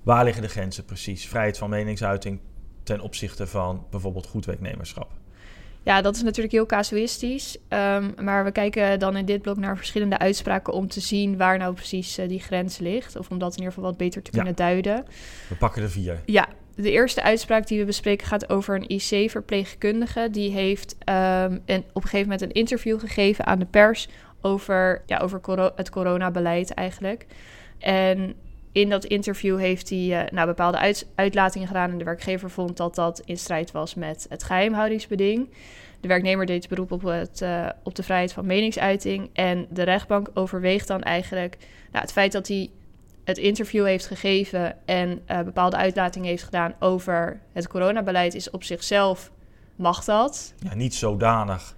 waar 0.02 0.24
liggen 0.24 0.42
de 0.42 0.48
grenzen 0.48 0.84
precies? 0.84 1.26
Vrijheid 1.28 1.58
van 1.58 1.70
meningsuiting 1.70 2.40
ten 2.82 3.00
opzichte 3.00 3.46
van 3.46 3.86
bijvoorbeeld 3.90 4.26
goed 4.26 4.44
werknemerschap. 4.46 5.10
Ja, 5.82 6.00
dat 6.00 6.16
is 6.16 6.22
natuurlijk 6.22 6.54
heel 6.54 6.66
casuïstisch. 6.66 7.56
Ehm, 7.68 8.10
maar 8.22 8.44
we 8.44 8.52
kijken 8.52 8.98
dan 8.98 9.16
in 9.16 9.24
dit 9.24 9.42
blok 9.42 9.56
naar 9.56 9.76
verschillende 9.76 10.18
uitspraken 10.18 10.72
om 10.72 10.88
te 10.88 11.00
zien 11.00 11.36
waar 11.36 11.58
nou 11.58 11.74
precies 11.74 12.18
eh, 12.18 12.28
die 12.28 12.40
grens 12.40 12.78
ligt. 12.78 13.16
Of 13.16 13.30
om 13.30 13.38
dat 13.38 13.50
in 13.52 13.56
ieder 13.58 13.72
geval 13.72 13.88
wat 13.88 13.98
beter 13.98 14.22
te 14.22 14.30
Ja. 14.32 14.36
kunnen 14.36 14.56
duiden. 14.56 15.04
We 15.48 15.54
pakken 15.54 15.82
er 15.82 15.90
vier. 15.90 16.20
Ja, 16.26 16.48
de 16.74 16.90
eerste 16.90 17.22
uitspraak 17.22 17.66
die 17.66 17.78
we 17.78 17.84
bespreken 17.84 18.26
gaat 18.26 18.50
over 18.50 18.74
een 18.74 18.88
IC-verpleegkundige. 18.90 20.28
Die 20.30 20.50
heeft 20.50 20.96
een, 21.04 21.62
op 21.92 22.02
een 22.02 22.08
gegeven 22.08 22.20
moment 22.20 22.42
een 22.42 22.52
interview 22.52 23.00
gegeven 23.00 23.46
aan 23.46 23.58
de 23.58 23.66
pers 23.66 24.08
over, 24.40 25.02
ja, 25.06 25.18
over 25.18 25.72
het 25.76 25.90
coronabeleid 25.90 26.74
eigenlijk. 26.74 27.26
En 27.78 28.34
in 28.72 28.88
dat 28.88 29.04
interview 29.04 29.58
heeft 29.58 29.88
hij 29.88 29.98
uh, 29.98 30.30
nou, 30.30 30.46
bepaalde 30.46 30.78
uit 30.78 31.06
uitlatingen 31.14 31.66
gedaan. 31.66 31.90
En 31.90 31.98
de 31.98 32.04
werkgever 32.04 32.50
vond 32.50 32.76
dat 32.76 32.94
dat 32.94 33.22
in 33.24 33.38
strijd 33.38 33.70
was 33.70 33.94
met 33.94 34.26
het 34.28 34.42
geheimhoudingsbeding. 34.42 35.48
De 36.00 36.08
werknemer 36.08 36.46
deed 36.46 36.68
beroep 36.68 36.92
op, 36.92 37.02
het, 37.02 37.40
uh, 37.40 37.68
op 37.82 37.94
de 37.94 38.02
vrijheid 38.02 38.32
van 38.32 38.46
meningsuiting. 38.46 39.30
En 39.32 39.66
de 39.70 39.82
rechtbank 39.82 40.30
overweegt 40.34 40.86
dan 40.86 41.02
eigenlijk 41.02 41.56
nou, 41.90 42.04
het 42.04 42.12
feit 42.12 42.32
dat 42.32 42.48
hij 42.48 42.70
het 43.24 43.38
interview 43.38 43.84
heeft 43.84 44.06
gegeven 44.06 44.76
en 44.84 45.22
uh, 45.30 45.40
bepaalde 45.40 45.76
uitlatingen 45.76 46.28
heeft 46.28 46.42
gedaan 46.42 46.74
over 46.78 47.40
het 47.52 47.68
coronabeleid, 47.68 48.34
is 48.34 48.50
op 48.50 48.64
zichzelf 48.64 49.30
mag 49.76 50.04
dat. 50.04 50.54
Ja, 50.58 50.74
niet 50.74 50.94
zodanig 50.94 51.76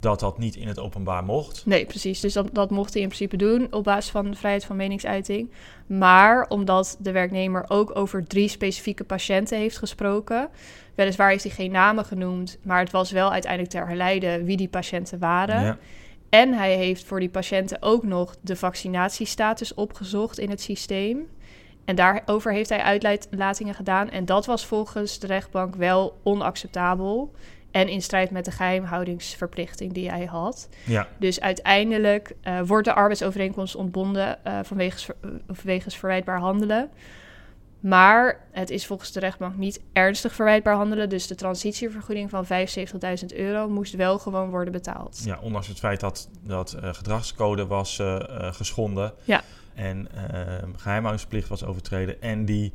dat 0.00 0.20
dat 0.20 0.38
niet 0.38 0.56
in 0.56 0.68
het 0.68 0.78
openbaar 0.78 1.24
mocht. 1.24 1.66
Nee, 1.66 1.86
precies. 1.86 2.20
Dus 2.20 2.32
dat, 2.32 2.48
dat 2.52 2.70
mocht 2.70 2.92
hij 2.92 3.02
in 3.02 3.08
principe 3.08 3.36
doen 3.36 3.66
op 3.70 3.84
basis 3.84 4.10
van 4.10 4.30
de 4.30 4.36
vrijheid 4.36 4.64
van 4.64 4.76
meningsuiting. 4.76 5.50
Maar 5.86 6.46
omdat 6.48 6.96
de 7.00 7.12
werknemer 7.12 7.64
ook 7.68 7.96
over 7.96 8.26
drie 8.26 8.48
specifieke 8.48 9.04
patiënten 9.04 9.58
heeft 9.58 9.78
gesproken. 9.78 10.48
Weliswaar 10.94 11.30
heeft 11.30 11.44
hij 11.44 11.52
geen 11.52 11.70
namen 11.70 12.04
genoemd, 12.04 12.58
maar 12.62 12.78
het 12.78 12.90
was 12.90 13.10
wel 13.10 13.32
uiteindelijk 13.32 13.72
te 13.72 13.78
herleiden 13.78 14.44
wie 14.44 14.56
die 14.56 14.68
patiënten 14.68 15.18
waren. 15.18 15.62
Ja. 15.62 15.78
En 16.28 16.52
hij 16.52 16.74
heeft 16.74 17.04
voor 17.04 17.20
die 17.20 17.28
patiënten 17.28 17.82
ook 17.82 18.02
nog 18.02 18.36
de 18.40 18.56
vaccinatiestatus 18.56 19.74
opgezocht 19.74 20.38
in 20.38 20.50
het 20.50 20.60
systeem. 20.60 21.28
En 21.84 21.96
daarover 21.96 22.52
heeft 22.52 22.68
hij 22.68 22.82
uitlatingen 22.82 23.74
gedaan. 23.74 24.10
En 24.10 24.24
dat 24.24 24.46
was 24.46 24.66
volgens 24.66 25.18
de 25.18 25.26
rechtbank 25.26 25.74
wel 25.74 26.18
onacceptabel. 26.22 27.32
En 27.70 27.88
in 27.88 28.02
strijd 28.02 28.30
met 28.30 28.44
de 28.44 28.50
geheimhoudingsverplichting 28.50 29.92
die 29.92 30.10
hij 30.10 30.24
had. 30.24 30.68
Ja. 30.86 31.08
Dus 31.18 31.40
uiteindelijk 31.40 32.34
uh, 32.44 32.60
wordt 32.60 32.84
de 32.84 32.92
arbeidsovereenkomst 32.92 33.74
ontbonden 33.74 34.38
uh, 34.46 34.58
vanwege, 34.62 35.14
vanwege 35.48 35.90
verwijtbaar 35.90 36.38
handelen. 36.38 36.90
Maar 37.80 38.40
het 38.50 38.70
is 38.70 38.86
volgens 38.86 39.12
de 39.12 39.20
rechtbank 39.20 39.56
niet 39.56 39.80
ernstig 39.92 40.34
verwijtbaar 40.34 40.74
handelen. 40.74 41.08
Dus 41.08 41.26
de 41.26 41.34
transitievergoeding 41.34 42.30
van 42.30 42.44
75.000 42.44 43.36
euro 43.36 43.68
moest 43.68 43.94
wel 43.94 44.18
gewoon 44.18 44.50
worden 44.50 44.72
betaald. 44.72 45.22
Ja, 45.24 45.38
ondanks 45.42 45.68
het 45.68 45.78
feit 45.78 46.00
dat, 46.00 46.28
dat 46.42 46.76
uh, 46.82 46.94
gedragscode 46.94 47.66
was 47.66 48.02
geschonden. 48.50 49.12
Ja. 49.24 49.42
En 49.74 50.08
geheimhoudingsplicht 50.76 51.48
was 51.48 51.64
overtreden. 51.64 52.22
En 52.22 52.44
die 52.44 52.72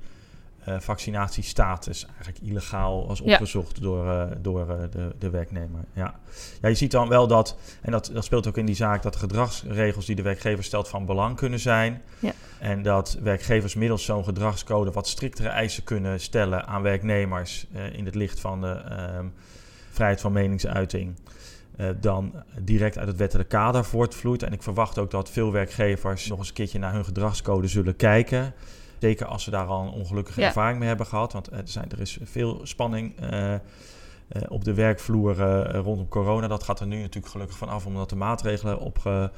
vaccinatiestatus 0.79 2.05
eigenlijk 2.05 2.39
illegaal 2.39 3.07
was 3.07 3.22
opgezocht 3.22 3.75
ja. 3.75 3.81
door, 3.81 4.27
door 4.41 4.89
de, 4.91 5.15
de 5.19 5.29
werknemer. 5.29 5.84
Ja. 5.93 6.19
ja, 6.62 6.69
je 6.69 6.75
ziet 6.75 6.91
dan 6.91 7.10
wel 7.10 7.27
dat, 7.27 7.57
en 7.81 7.91
dat, 7.91 8.10
dat 8.13 8.24
speelt 8.24 8.48
ook 8.48 8.57
in 8.57 8.65
die 8.65 8.75
zaak, 8.75 9.03
dat 9.03 9.13
de 9.13 9.19
gedragsregels 9.19 10.05
die 10.05 10.15
de 10.15 10.22
werkgever 10.22 10.63
stelt 10.63 10.88
van 10.88 11.05
belang 11.05 11.36
kunnen 11.36 11.60
zijn. 11.60 12.01
Ja. 12.19 12.31
En 12.60 12.81
dat 12.81 13.17
werkgevers 13.22 13.75
middels 13.75 14.05
zo'n 14.05 14.24
gedragscode 14.24 14.91
wat 14.91 15.07
striktere 15.07 15.50
eisen 15.50 15.84
kunnen 15.84 16.19
stellen 16.19 16.67
aan 16.67 16.81
werknemers 16.81 17.67
in 17.91 18.05
het 18.05 18.15
licht 18.15 18.39
van 18.39 18.62
de 18.62 18.81
uh, 18.89 19.19
vrijheid 19.91 20.22
van 20.22 20.31
meningsuiting. 20.31 21.15
Uh, 21.77 21.88
dan 22.00 22.34
direct 22.60 22.98
uit 22.98 23.07
het 23.07 23.17
wettelijk 23.17 23.50
kader 23.50 23.86
voortvloeit. 23.86 24.43
En 24.43 24.53
ik 24.53 24.63
verwacht 24.63 24.98
ook 24.98 25.12
dat 25.12 25.29
veel 25.29 25.51
werkgevers 25.51 26.27
nog 26.27 26.39
eens 26.39 26.48
een 26.48 26.53
keertje 26.53 26.79
naar 26.79 26.93
hun 26.93 27.05
gedragscode 27.05 27.67
zullen 27.67 27.95
kijken. 27.95 28.53
Zeker 29.00 29.25
als 29.25 29.44
ze 29.44 29.52
daar 29.52 29.66
al 29.66 29.82
een 29.82 29.92
ongelukkige 29.92 30.42
ja. 30.42 30.48
ervaring 30.48 30.80
mee 30.80 30.88
hebben 30.88 31.06
gehad. 31.06 31.34
Want 31.34 31.52
er, 31.52 31.62
zijn, 31.64 31.92
er 31.92 32.00
is 32.00 32.18
veel 32.24 32.60
spanning 32.64 33.16
op 34.48 34.64
de 34.64 34.74
werkvloer 34.74 35.36
rondom 35.72 36.08
corona. 36.08 36.48
Dat 36.48 36.64
gaat 36.64 36.80
er 36.80 36.88
nu 36.88 37.02
natuurlijk 37.02 37.32
gelukkig 37.34 37.58
van 37.58 37.70
af, 37.70 37.86
omdat 37.86 38.10
de 38.10 38.16
maatregelen 38.16 38.80
opge 38.80 39.32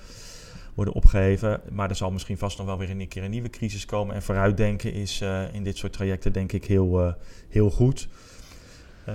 worden 0.74 0.94
opgeheven. 0.94 1.62
Maar 1.72 1.90
er 1.90 1.96
zal 1.96 2.12
misschien 2.12 2.38
vast 2.38 2.58
nog 2.58 2.68
wel 2.68 2.78
weer 2.78 2.90
een 2.90 3.08
keer 3.08 3.24
een 3.24 3.32
nieuwe 3.32 3.50
crisis 3.50 3.86
komen. 3.86 4.16
En 4.16 4.24
vooruitdenken 4.24 4.94
is 4.94 5.22
in 5.52 5.64
dit 5.64 5.78
soort 5.78 5.94
trajecten 5.94 6.34
denk 6.34 6.52
ik 6.52 6.66
heel, 6.66 7.16
heel 7.50 7.70
goed. 7.70 8.08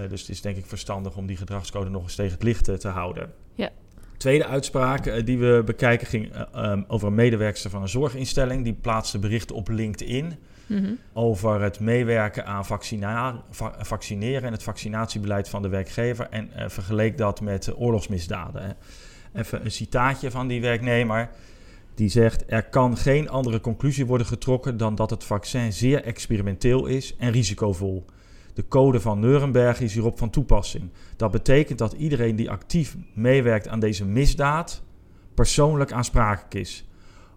Dus 0.09 0.21
het 0.21 0.31
is 0.31 0.41
denk 0.41 0.57
ik 0.57 0.67
verstandig 0.67 1.17
om 1.17 1.27
die 1.27 1.37
gedragscode 1.37 1.91
nog 1.91 2.03
eens 2.03 2.15
tegen 2.15 2.33
het 2.33 2.43
licht 2.43 2.81
te 2.81 2.89
houden. 2.89 3.33
Ja. 3.55 3.71
Tweede 4.23 4.47
uitspraak 4.47 5.27
die 5.27 5.39
we 5.39 5.63
bekijken 5.65 6.07
ging 6.07 6.33
um, 6.57 6.85
over 6.89 7.09
een 7.09 7.15
medewerkster 7.15 7.71
van 7.71 7.83
een 7.83 7.89
zorginstelling. 7.89 8.65
Die 8.65 8.73
plaatste 8.73 9.19
berichten 9.19 9.57
op 9.57 9.69
LinkedIn 9.69 10.35
mm 10.67 10.85
-hmm. 10.85 10.99
over 11.13 11.61
het 11.61 11.81
meewerken 11.81 12.47
aan 12.47 12.67
vaccina 12.67 13.43
va 13.51 13.75
vaccineren 13.79 14.43
en 14.43 14.53
het 14.53 14.63
vaccinatiebeleid 14.63 15.49
van 15.49 15.63
de 15.63 15.69
werkgever. 15.69 16.27
En 16.31 16.51
vergeleek 16.71 17.19
dat 17.19 17.41
met 17.41 17.73
oorlogsmisdaden. 17.77 18.77
Even 19.35 19.65
een 19.65 19.71
citaatje 19.71 20.31
van 20.31 20.49
die 20.49 20.61
werknemer. 20.61 21.29
Die 21.95 22.09
zegt: 22.09 22.45
Er 22.47 22.63
kan 22.63 22.97
geen 22.97 23.29
andere 23.29 23.61
conclusie 23.61 24.07
worden 24.07 24.27
getrokken 24.27 24.77
dan 24.77 24.95
dat 24.95 25.11
het 25.11 25.25
vaccin 25.25 25.73
zeer 25.73 26.05
experimenteel 26.05 26.87
is 26.87 27.17
en 27.17 27.31
risicovol. 27.31 28.05
De 28.55 28.69
code 28.69 29.01
van 29.01 29.21
Nuremberg 29.21 29.81
is 29.81 29.95
hierop 29.95 30.19
van 30.19 30.31
toepassing. 30.31 30.91
Dat 31.17 31.31
betekent 31.31 31.79
dat 31.79 31.93
iedereen 31.93 32.37
die 32.37 32.51
actief 32.51 32.97
meewerkt 33.15 33.69
aan 33.69 33.81
deze 33.81 34.05
misdaad 34.05 34.83
persoonlijk 35.35 35.93
aansprakelijk 35.93 36.55
is. 36.55 36.85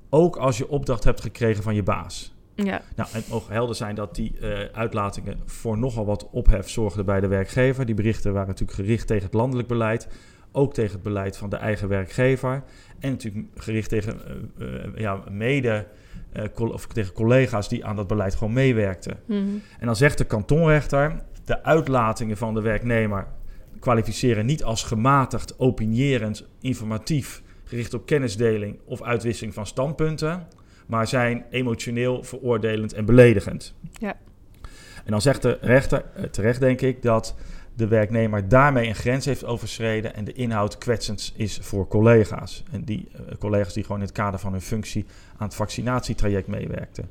Ook 0.10 0.36
als 0.36 0.57
je 0.57 0.69
opdracht 0.69 1.03
hebt 1.03 1.22
gekregen 1.22 1.63
van 1.63 1.75
je 1.75 1.84
baas. 1.84 2.34
Ja. 2.55 2.81
Nou, 2.95 3.10
het 3.12 3.27
mogen 3.29 3.53
helder 3.53 3.75
zijn 3.75 3.95
dat 3.95 4.15
die 4.15 4.36
uh, 4.41 4.60
uitlatingen 4.72 5.39
voor 5.45 5.77
nogal 5.77 6.05
wat 6.05 6.29
ophef 6.31 6.69
zorgden 6.69 7.05
bij 7.05 7.19
de 7.19 7.27
werkgever. 7.27 7.86
Die 7.86 7.95
berichten 7.95 8.34
waren 8.34 8.48
natuurlijk 8.48 8.77
gericht 8.77 9.07
tegen 9.07 9.24
het 9.24 9.34
landelijk 9.34 9.67
beleid 9.67 10.07
ook 10.56 10.74
tegen 10.74 10.94
het 10.94 11.04
beleid 11.04 11.38
van 11.38 11.50
de 11.50 11.56
eigen 11.56 11.88
werkgever. 11.88 12.64
En 13.00 13.12
natuurlijk 13.12 13.46
gericht 13.56 13.90
tegen 13.90 14.20
uh, 14.58 14.68
uh, 14.68 14.84
ja, 14.96 15.24
mede 15.32 15.88
uh, 16.34 16.72
of 16.72 16.88
tegen 16.88 17.14
collega's 17.14 17.70
die 17.70 17.86
aan 17.86 17.96
dat 17.96 18.08
beleid 18.08 18.36
gewoon 18.36 18.54
meewerkten. 18.54 19.20
Mm 19.26 19.46
-hmm. 19.46 19.62
En 19.80 19.86
dan 19.86 19.96
zegt 19.96 20.18
de 20.18 20.26
kantonrechter: 20.26 21.22
de 21.46 21.64
uitlatingen 21.64 22.38
van 22.38 22.54
de 22.54 22.62
werknemer 22.62 23.28
kwalificeren 23.80 24.46
niet 24.46 24.64
als 24.64 24.84
gematigd, 24.84 25.60
opinierend, 25.60 26.48
informatief, 26.62 27.42
gericht 27.64 27.94
op 27.94 28.06
kennisdeling 28.06 28.80
of 28.86 29.02
uitwisseling 29.02 29.54
van 29.54 29.66
standpunten, 29.66 30.48
maar 30.88 31.08
zijn 31.08 31.46
emotioneel, 31.50 32.24
veroordelend 32.24 32.94
en 32.94 33.06
beledigend. 33.06 33.74
Ja. 33.92 34.18
En 35.06 35.12
dan 35.12 35.22
zegt 35.22 35.42
de 35.42 35.58
rechter, 35.62 36.06
terecht 36.32 36.60
denk 36.60 36.82
ik, 36.82 37.02
dat 37.02 37.36
de 37.75 37.88
werknemer 37.88 38.48
daarmee 38.48 38.88
een 38.88 38.96
grens 38.96 39.25
heeft 39.25 39.46
overschreden 39.46 40.13
en 40.15 40.25
de 40.25 40.34
inhoud 40.34 40.77
kwetsend 40.77 41.34
is 41.36 41.58
voor 41.62 41.88
collega's. 41.88 42.63
En 42.72 42.84
die 42.84 43.08
uh, 43.13 43.36
collega's 43.39 43.74
die 43.74 43.84
gewoon 43.84 44.00
in 44.00 44.05
het 44.05 44.15
kader 44.15 44.39
van 44.39 44.51
hun 44.51 44.62
functie 44.62 45.05
aan 45.38 45.48
het 45.48 45.55
vaccinatietraject 45.55 46.48
meewerkten. 46.48 47.10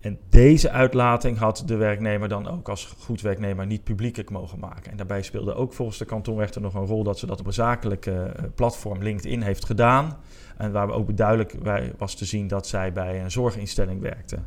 En 0.00 0.18
deze 0.28 0.70
uitlating 0.70 1.38
had 1.38 1.62
de 1.66 1.76
werknemer 1.76 2.28
dan 2.28 2.48
ook 2.48 2.68
als 2.68 2.94
goed 2.98 3.20
werknemer 3.20 3.66
niet 3.66 3.84
publiekelijk 3.84 4.30
mogen 4.30 4.58
maken. 4.58 4.90
En 4.90 4.96
daarbij 4.96 5.22
speelde 5.22 5.54
ook 5.54 5.72
volgens 5.72 5.98
de 5.98 6.04
kantonrechter 6.04 6.60
nog 6.60 6.74
een 6.74 6.86
rol 6.86 7.02
dat 7.02 7.18
ze 7.18 7.26
dat 7.26 7.40
op 7.40 7.46
een 7.46 7.52
zakelijke 7.52 8.32
platform 8.54 9.02
LinkedIn 9.02 9.42
heeft 9.42 9.64
gedaan. 9.64 10.16
En 10.56 10.72
waar 10.72 10.90
ook 10.90 11.16
duidelijk 11.16 11.62
bij 11.62 11.92
was 11.98 12.14
te 12.14 12.24
zien 12.24 12.48
dat 12.48 12.66
zij 12.66 12.92
bij 12.92 13.22
een 13.22 13.30
zorginstelling 13.30 14.00
werkte. 14.00 14.38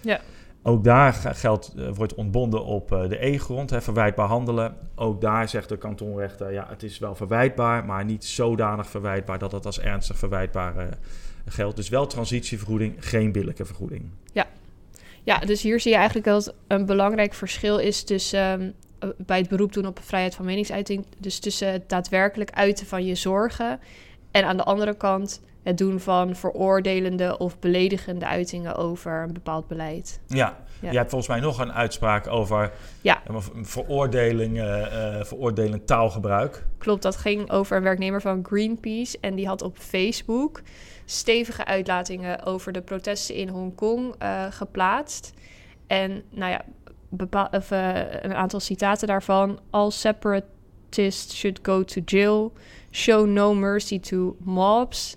Ja. 0.00 0.20
Ook 0.62 0.84
daar 0.84 1.12
geldt, 1.12 1.72
uh, 1.76 1.88
wordt 1.94 2.14
ontbonden 2.14 2.64
op 2.64 2.92
uh, 2.92 3.08
de 3.08 3.26
E-grond, 3.26 3.72
verwijtbaar 3.78 4.28
handelen. 4.28 4.76
Ook 4.94 5.20
daar 5.20 5.48
zegt 5.48 5.68
de 5.68 5.76
kantonrechter, 5.76 6.52
ja, 6.52 6.66
het 6.68 6.82
is 6.82 6.98
wel 6.98 7.14
verwijtbaar, 7.14 7.84
maar 7.84 8.04
niet 8.04 8.24
zodanig 8.24 8.86
verwijtbaar 8.86 9.38
dat 9.38 9.52
het 9.52 9.66
als 9.66 9.80
ernstig 9.80 10.18
verwijtbaar 10.18 10.76
uh, 10.76 10.84
geldt. 11.46 11.76
Dus 11.76 11.88
wel 11.88 12.06
transitievergoeding, 12.06 12.94
geen 12.98 13.32
billijke 13.32 13.64
vergoeding. 13.64 14.04
Ja. 14.32 14.46
ja, 15.22 15.38
dus 15.38 15.62
hier 15.62 15.80
zie 15.80 15.90
je 15.90 15.96
eigenlijk 15.96 16.26
dat 16.26 16.54
een 16.66 16.86
belangrijk 16.86 17.34
verschil 17.34 17.78
is 17.78 18.02
tussen 18.02 18.60
um, 18.60 19.14
bij 19.16 19.38
het 19.38 19.48
beroep 19.48 19.72
doen 19.72 19.86
op 19.86 19.98
vrijheid 20.02 20.34
van 20.34 20.44
meningsuiting, 20.44 21.06
dus 21.18 21.38
tussen 21.38 21.72
het 21.72 21.88
daadwerkelijk 21.88 22.50
uiten 22.50 22.86
van 22.86 23.04
je 23.04 23.14
zorgen 23.14 23.80
en 24.30 24.44
aan 24.44 24.56
de 24.56 24.64
andere 24.64 24.94
kant 24.94 25.42
het 25.62 25.78
doen 25.78 26.00
van 26.00 26.36
veroordelende 26.36 27.38
of 27.38 27.58
beledigende 27.58 28.26
uitingen 28.26 28.76
over 28.76 29.22
een 29.22 29.32
bepaald 29.32 29.66
beleid. 29.68 30.20
Ja, 30.26 30.56
ja. 30.80 30.90
je 30.90 30.96
hebt 30.96 31.10
volgens 31.10 31.30
mij 31.30 31.40
nog 31.40 31.58
een 31.58 31.72
uitspraak 31.72 32.26
over 32.26 32.72
ja. 33.00 33.22
veroordeling, 33.62 34.56
uh, 34.56 34.64
uh, 34.64 35.24
veroordelend 35.24 35.86
taalgebruik. 35.86 36.66
Klopt, 36.78 37.02
dat 37.02 37.16
ging 37.16 37.50
over 37.50 37.76
een 37.76 37.82
werknemer 37.82 38.20
van 38.20 38.44
Greenpeace 38.46 39.18
en 39.20 39.34
die 39.34 39.46
had 39.46 39.62
op 39.62 39.78
Facebook 39.78 40.62
stevige 41.04 41.64
uitlatingen 41.64 42.44
over 42.44 42.72
de 42.72 42.82
protesten 42.82 43.34
in 43.34 43.48
Hongkong 43.48 44.14
uh, 44.22 44.44
geplaatst. 44.50 45.32
En 45.86 46.22
nou 46.30 46.50
ja, 46.50 46.64
bepaal, 47.08 47.48
of, 47.50 47.70
een 47.70 48.34
aantal 48.34 48.60
citaten 48.60 49.08
daarvan. 49.08 49.60
All 49.70 49.90
separatists 49.90 51.36
should 51.36 51.58
go 51.62 51.84
to 51.84 52.00
jail. 52.04 52.52
Show 52.90 53.26
no 53.26 53.54
mercy 53.54 54.00
to 54.00 54.36
mobs 54.40 55.16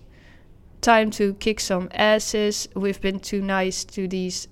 time 0.85 1.09
to 1.09 1.33
kick 1.33 1.59
some 1.59 1.87
asses. 1.91 2.67
We've 2.73 2.99
been 2.99 3.19
too 3.19 3.41
nice 3.41 3.85
to 3.85 4.07
these 4.07 4.47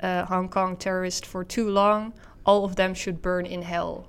uh, 0.00 0.26
Hong 0.26 0.48
Kong 0.48 0.76
terrorists 0.76 1.28
for 1.28 1.46
too 1.46 1.70
long. 1.70 2.12
All 2.42 2.64
of 2.64 2.74
them 2.74 2.94
should 2.94 3.20
burn 3.20 3.46
in 3.46 3.62
hell. 3.62 4.04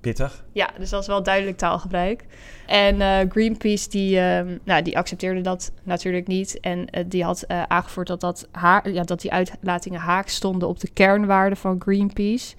pittig. 0.00 0.44
Ja, 0.52 0.70
dus 0.78 0.90
dat 0.90 1.00
is 1.00 1.06
wel 1.06 1.22
duidelijk 1.22 1.56
taalgebruik. 1.56 2.24
En 2.66 2.96
uh, 2.96 3.18
Greenpeace 3.28 3.88
die, 3.88 4.16
uh, 4.16 4.40
nou, 4.64 4.82
die 4.82 4.98
accepteerde 4.98 5.40
dat 5.40 5.72
natuurlijk 5.82 6.26
niet. 6.26 6.60
En 6.60 6.78
uh, 6.78 7.04
die 7.06 7.24
had 7.24 7.44
aangevoerd 7.48 8.06
dat, 8.06 8.20
dat, 8.20 8.48
haar, 8.50 8.90
ja, 8.90 9.02
dat 9.02 9.20
die 9.20 9.32
uitlatingen 9.32 10.00
haak 10.00 10.28
stonden 10.28 10.68
op 10.68 10.80
de 10.80 10.90
kernwaarden 10.92 11.58
van 11.58 11.76
Greenpeace. 11.78 12.54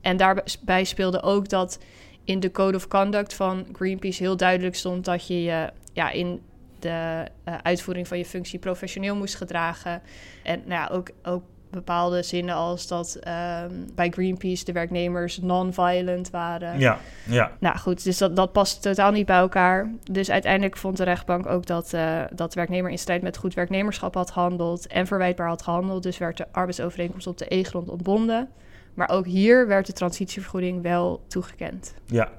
En 0.00 0.16
daarbij 0.16 0.84
speelde 0.84 1.22
ook 1.22 1.48
dat 1.48 1.78
in 2.24 2.40
de 2.40 2.50
Code 2.50 2.76
of 2.76 2.88
Conduct 2.88 3.34
van 3.34 3.66
Greenpeace 3.72 4.22
heel 4.22 4.36
duidelijk 4.36 4.74
stond 4.74 5.04
dat 5.04 5.26
je 5.26 5.42
je 5.42 5.70
ja, 5.92 6.10
in 6.10 6.40
de 6.82 7.24
uitvoering 7.62 8.08
van 8.08 8.18
je 8.18 8.24
functie 8.24 8.58
professioneel 8.58 9.16
moest 9.16 9.34
gedragen. 9.34 10.02
En 10.42 10.62
nou 10.66 10.80
ja, 10.80 10.88
ook, 10.92 11.10
ook 11.22 11.42
bepaalde 11.72 12.22
zinnen 12.22 12.54
als 12.54 12.86
dat 12.86 13.16
um, 13.16 13.86
bij 13.94 14.10
Greenpeace 14.10 14.64
de 14.64 14.72
werknemers 14.72 15.38
non-violent 15.38 16.30
waren. 16.30 16.78
Ja, 16.78 16.98
ja. 17.28 17.52
Nou 17.60 17.78
goed, 17.78 18.04
dus 18.04 18.18
dat, 18.18 18.36
dat 18.36 18.52
past 18.52 18.82
totaal 18.82 19.12
niet 19.12 19.26
bij 19.26 19.36
elkaar. 19.36 19.90
Dus 20.10 20.30
uiteindelijk 20.30 20.76
vond 20.76 20.96
de 20.96 21.04
rechtbank 21.04 21.46
ook 21.46 21.66
dat, 21.66 21.92
uh, 21.94 22.20
dat 22.32 22.52
de 22.52 22.58
werknemer 22.58 22.90
in 22.90 22.98
strijd 22.98 23.22
met 23.22 23.36
goed 23.36 23.54
werknemerschap 23.54 24.14
had 24.14 24.30
gehandeld 24.30 24.86
en 24.86 25.06
verwijtbaar 25.06 25.48
had 25.48 25.62
gehandeld. 25.62 26.02
Dus 26.02 26.18
werd 26.18 26.36
de 26.36 26.46
arbeidsovereenkomst 26.52 27.26
op 27.26 27.38
de 27.38 27.54
E-grond 27.54 27.88
ontbonden. 27.88 28.48
Maar 28.94 29.08
ook 29.08 29.26
hier 29.26 29.66
werd 29.66 29.86
de 29.86 29.92
transitievergoeding 29.92 30.82
wel 30.82 31.24
toegekend. 31.26 31.94
Ja, 32.06 32.30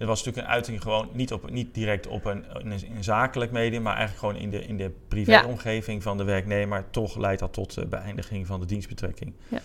het 0.00 0.08
was 0.08 0.18
natuurlijk 0.18 0.46
een 0.46 0.54
uiting 0.54 0.82
gewoon 0.82 1.08
niet, 1.12 1.32
op, 1.32 1.50
niet 1.50 1.74
direct 1.74 2.06
op 2.06 2.24
een, 2.24 2.44
een, 2.52 2.70
een 2.70 3.04
zakelijk 3.04 3.50
medium, 3.52 3.82
maar 3.82 3.96
eigenlijk 3.96 4.26
gewoon 4.26 4.42
in 4.42 4.50
de, 4.50 4.66
in 4.66 4.76
de 4.76 4.90
privéomgeving 5.08 6.02
van 6.02 6.16
de 6.16 6.24
werknemer. 6.24 6.84
Toch 6.90 7.16
leidt 7.16 7.40
dat 7.40 7.52
tot 7.52 7.78
uh, 7.78 7.84
beëindiging 7.84 8.46
van 8.46 8.60
de 8.60 8.66
dienstbetrekking. 8.66 9.32
Ja. 9.48 9.58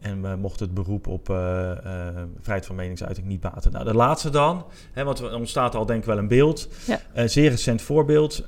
En 0.00 0.22
we 0.22 0.36
mochten 0.36 0.66
het 0.66 0.74
beroep 0.74 1.06
op 1.06 1.28
uh, 1.28 1.36
uh, 1.36 1.74
vrijheid 2.40 2.66
van 2.66 2.76
meningsuiting 2.76 3.26
niet 3.26 3.40
baten. 3.40 3.72
Nou, 3.72 3.84
de 3.84 3.94
laatste 3.94 4.30
dan, 4.30 4.66
hè, 4.92 5.04
want 5.04 5.18
er 5.18 5.34
ontstaat 5.34 5.74
al 5.74 5.86
denk 5.86 6.00
ik 6.00 6.06
wel 6.06 6.18
een 6.18 6.28
beeld. 6.28 6.68
Ja. 6.86 7.26
zeer 7.26 7.50
recent 7.50 7.82
voorbeeld, 7.82 8.44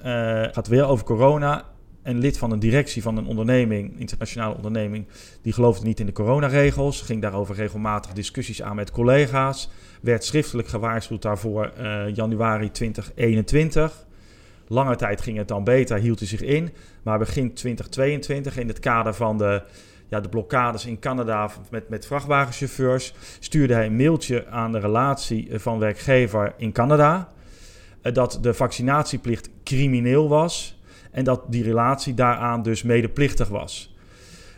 gaat 0.53 0.69
weer 0.69 0.87
over 0.87 1.05
corona. 1.05 1.65
Een 2.03 2.19
lid 2.19 2.39
van 2.39 2.51
een 2.51 2.59
directie 2.59 3.03
van 3.03 3.17
een 3.17 3.27
onderneming, 3.27 3.99
internationale 3.99 4.55
onderneming, 4.55 5.07
die 5.43 5.53
geloofde 5.53 5.87
niet 5.87 6.01
in 6.01 6.07
de 6.07 6.13
coronaregels. 6.13 7.01
Ging 7.01 7.23
daarover 7.23 7.55
regelmatig 7.55 8.13
discussies 8.13 8.63
aan 8.63 8.77
met 8.77 8.91
collega's 8.91 9.69
werd 10.01 10.25
schriftelijk 10.25 10.69
gewaarschuwd 10.69 11.23
daarvoor 11.23 11.73
uh, 11.81 12.15
januari 12.15 12.71
2021. 12.71 14.07
Lange 14.67 14.97
tijd 14.97 15.21
ging 15.21 15.37
het 15.37 15.49
dan 15.49 15.65
beter, 15.65 15.99
hield 15.99 16.19
hij 16.19 16.29
zich 16.29 16.43
in. 16.43 16.71
Maar 17.03 17.19
begin 17.19 17.55
2022, 17.55 18.59
in 18.59 18.69
het 18.69 18.79
kader 18.79 19.15
van 19.15 19.39
de, 19.39 19.63
ja, 20.09 20.21
de 20.21 20.29
blokkades 20.29 20.87
in 20.87 20.99
Canada 20.99 21.51
met, 21.71 21.89
met 21.89 22.07
vrachtwagenchauffeurs, 22.07 23.15
stuurde 23.39 23.75
hij 23.75 23.87
een 23.87 23.97
mailtje 23.97 24.47
aan 24.47 24.73
de 24.73 24.79
relatie 24.79 25.49
van 25.53 25.79
werkgever 25.79 26.55
in 26.57 26.73
Canada. 26.73 27.29
Uh, 28.03 28.13
dat 28.13 28.39
de 28.43 28.55
vaccinatieplicht 28.55 29.51
crimineel 29.65 30.29
was 30.29 30.80
en 31.11 31.25
dat 31.25 31.43
die 31.49 31.63
relatie 31.63 32.15
daaraan 32.15 32.63
dus 32.63 32.83
medeplichtig 32.83 33.49
was. 33.49 33.95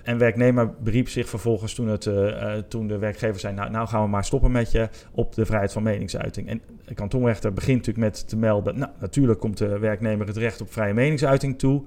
En 0.03 0.19
werknemer 0.19 0.75
beriep 0.81 1.09
zich 1.09 1.29
vervolgens 1.29 1.75
toen, 1.75 1.89
het, 1.89 2.07
uh, 2.07 2.55
toen 2.55 2.87
de 2.87 2.99
werkgever 2.99 3.41
zei... 3.41 3.55
Nou, 3.55 3.71
nou 3.71 3.89
gaan 3.89 4.03
we 4.03 4.09
maar 4.09 4.25
stoppen 4.25 4.51
met 4.51 4.71
je 4.71 4.89
op 5.13 5.35
de 5.35 5.47
vrijheid 5.47 5.73
van 5.73 5.83
meningsuiting. 5.83 6.49
En 6.49 6.61
de 6.85 6.95
kantonrechter 6.95 7.53
begint 7.53 7.77
natuurlijk 7.77 8.07
met 8.07 8.29
te 8.29 8.37
melden... 8.37 8.79
nou, 8.79 8.91
natuurlijk 8.99 9.41
komt 9.41 9.59
de 9.59 9.79
werknemer 9.79 10.27
het 10.27 10.37
recht 10.37 10.61
op 10.61 10.73
vrije 10.73 10.95
meningsuiting 10.95 11.59
toe... 11.59 11.83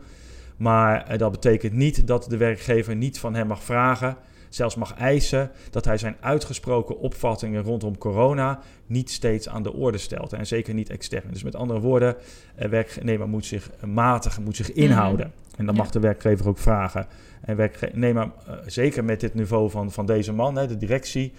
maar 0.58 1.12
uh, 1.12 1.18
dat 1.18 1.32
betekent 1.32 1.74
niet 1.74 2.08
dat 2.08 2.26
de 2.30 2.38
werkgever 2.38 2.96
niet 2.96 3.20
van 3.20 3.36
hem 3.36 3.48
mag 3.48 3.64
vragen 3.64 4.18
zelfs 4.50 4.76
mag 4.76 4.94
eisen 4.94 5.52
dat 5.70 5.86
hij 5.86 5.98
zijn 5.98 6.16
uitgesproken 6.20 7.00
opvattingen 7.00 7.64
rondom 7.64 7.98
corona 7.98 8.60
niet 8.86 9.12
steeds 9.12 9.50
aan 9.50 9.64
de 9.64 9.74
orde 9.74 9.98
stelt. 9.98 10.34
En 10.34 10.48
zeker 10.48 10.74
niet 10.74 10.90
extern. 10.90 11.32
Dus 11.32 11.44
met 11.44 11.56
andere 11.56 11.80
woorden, 11.80 12.16
een 12.56 12.70
werknemer 12.70 13.28
moet 13.28 13.46
zich 13.46 13.70
matig, 13.86 14.40
moet 14.40 14.56
zich 14.56 14.72
inhouden. 14.72 15.28
Mhm. 15.28 15.60
En 15.60 15.66
dan 15.66 15.76
mag 15.76 15.90
de 15.90 16.00
werkgever 16.00 16.48
ook 16.48 16.58
vragen. 16.58 17.08
En 17.42 17.56
werknemer, 17.56 18.24
uh, 18.48 18.54
zeker 18.66 19.04
met 19.04 19.20
dit 19.20 19.34
niveau 19.34 19.70
van, 19.70 19.92
van 19.92 20.06
deze 20.06 20.34
man, 20.34 20.58
hè, 20.58 20.68
de 20.68 20.78
directie, 20.78 21.34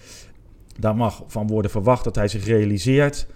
daar 0.79 0.97
mag 0.97 1.23
van 1.27 1.47
worden 1.47 1.71
verwacht 1.71 2.05
dat 2.05 2.15
hij 2.15 2.29
zich 2.29 2.45
realiseert 2.45 3.27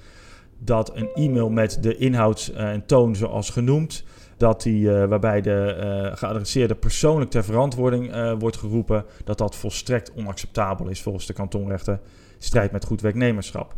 dat 0.59 0.97
een 0.97 1.09
e-mail 1.15 1.51
met 1.51 1.79
de 1.81 1.97
inhoud 1.97 2.53
en 2.55 2.87
toon 2.87 3.17
zoals 3.17 3.51
genoemd, 3.51 4.05
dat 4.41 4.63
die, 4.63 4.83
uh, 4.83 5.05
waarbij 5.05 5.41
de 5.41 5.77
uh, 5.77 6.17
geadresseerde 6.17 6.75
persoonlijk 6.75 7.31
ter 7.31 7.45
verantwoording 7.45 8.15
uh, 8.15 8.33
wordt 8.39 8.57
geroepen, 8.57 9.05
dat 9.25 9.39
dat 9.39 9.57
volstrekt 9.57 10.13
onacceptabel 10.13 10.89
is 10.89 11.03
volgens 11.03 11.27
de 11.27 11.33
kantonrechter, 11.33 12.01
strijd 12.39 12.73
met 12.73 12.85
goed 12.85 13.01
werknemerschap. 13.01 13.75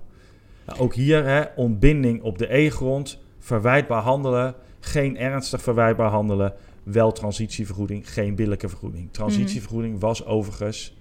Nou, 0.66 0.78
ook 0.78 0.94
hier 0.94 1.24
hè, 1.24 1.42
ontbinding 1.56 2.22
op 2.22 2.38
de 2.38 2.54
E-grond, 2.54 3.18
verwijtbaar 3.38 4.02
handelen, 4.02 4.54
geen 4.80 5.18
ernstig 5.18 5.62
verwijtbaar 5.62 6.10
handelen, 6.10 6.52
wel 6.82 7.12
transitievergoeding, 7.12 8.12
geen 8.12 8.34
billijke 8.34 8.68
vergoeding. 8.68 9.08
Transitievergoeding 9.12 10.00
was 10.00 10.24
overigens 10.24 10.94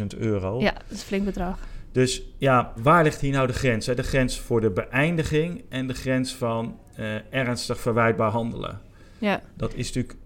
256.000 0.00 0.06
euro. 0.18 0.60
Ja, 0.60 0.72
dat 0.72 0.82
is 0.88 1.00
een 1.00 1.06
flink 1.06 1.24
bedrag. 1.24 1.58
Dus 1.92 2.22
ja, 2.38 2.72
waar 2.76 3.02
ligt 3.02 3.20
hier 3.20 3.32
nou 3.32 3.46
de 3.46 3.52
grens? 3.52 3.86
Hè? 3.86 3.94
De 3.94 4.02
grens 4.02 4.38
voor 4.38 4.60
de 4.60 4.70
beëindiging 4.70 5.64
en 5.68 5.86
de 5.86 5.94
grens 5.94 6.34
van 6.34 6.78
uh, 6.98 7.14
ernstig 7.30 7.80
verwijtbaar 7.80 8.30
handelen. 8.30 8.80
Ja. 9.18 9.42
Dat 9.56 9.74
is 9.74 9.86
natuurlijk 9.86 10.18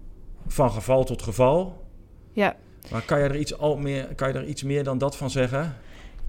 van 0.47 0.71
geval 0.71 1.03
tot 1.03 1.21
geval. 1.21 1.85
Ja. 2.33 2.55
Maar 2.91 3.01
kan 3.01 3.19
je 3.19 3.23
er 3.23 3.35
iets, 3.35 3.57
al 3.57 3.77
meer, 3.77 4.15
kan 4.15 4.27
je 4.27 4.33
er 4.33 4.45
iets 4.45 4.63
meer 4.63 4.83
dan 4.83 4.97
dat 4.97 5.17
van 5.17 5.29
zeggen? 5.29 5.77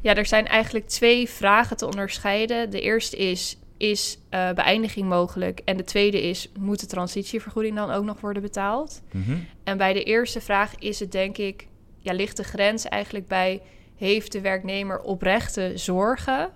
Ja, 0.00 0.14
er 0.14 0.26
zijn 0.26 0.46
eigenlijk 0.46 0.88
twee 0.88 1.28
vragen 1.28 1.76
te 1.76 1.86
onderscheiden. 1.86 2.70
De 2.70 2.80
eerste 2.80 3.16
is, 3.16 3.58
is 3.76 4.18
uh, 4.30 4.52
beëindiging 4.52 5.08
mogelijk? 5.08 5.60
En 5.64 5.76
de 5.76 5.84
tweede 5.84 6.22
is, 6.22 6.52
moet 6.58 6.80
de 6.80 6.86
transitievergoeding 6.86 7.76
dan 7.76 7.90
ook 7.90 8.04
nog 8.04 8.20
worden 8.20 8.42
betaald? 8.42 9.02
Mm 9.12 9.22
-hmm. 9.22 9.46
En 9.64 9.76
bij 9.76 9.92
de 9.92 10.02
eerste 10.02 10.40
vraag 10.40 10.74
is 10.78 11.00
het 11.00 11.12
denk 11.12 11.38
ik, 11.38 11.66
ja, 11.98 12.12
ligt 12.12 12.36
de 12.36 12.44
grens 12.44 12.84
eigenlijk 12.84 13.28
bij, 13.28 13.62
heeft 14.04 14.32
de 14.32 14.40
werknemer 14.40 15.00
oprechte 15.00 15.72
zorgen? 15.74 16.50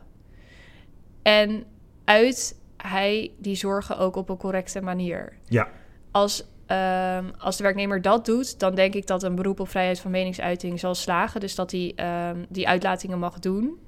En 1.22 1.64
uit 2.04 2.60
hij 2.76 3.30
die 3.38 3.54
zorgen 3.54 3.98
ook 3.98 4.16
op 4.16 4.28
een 4.28 4.36
correcte 4.36 4.80
manier. 4.80 5.32
Ja. 5.44 5.68
Als, 6.10 6.40
um, 6.66 7.30
als 7.38 7.56
de 7.56 7.62
werknemer 7.62 8.02
dat 8.02 8.24
doet, 8.24 8.58
dan 8.58 8.74
denk 8.74 8.94
ik 8.94 9.06
dat 9.06 9.22
een 9.22 9.34
beroep 9.34 9.60
op 9.60 9.68
vrijheid 9.68 10.00
van 10.00 10.10
meningsuiting 10.10 10.80
zal 10.80 10.94
slagen. 10.94 11.40
Dus 11.40 11.54
dat 11.54 11.70
hij 11.70 11.94
um, 12.30 12.46
die 12.48 12.68
uitlatingen 12.68 13.18
mag 13.18 13.38
doen. 13.38 13.78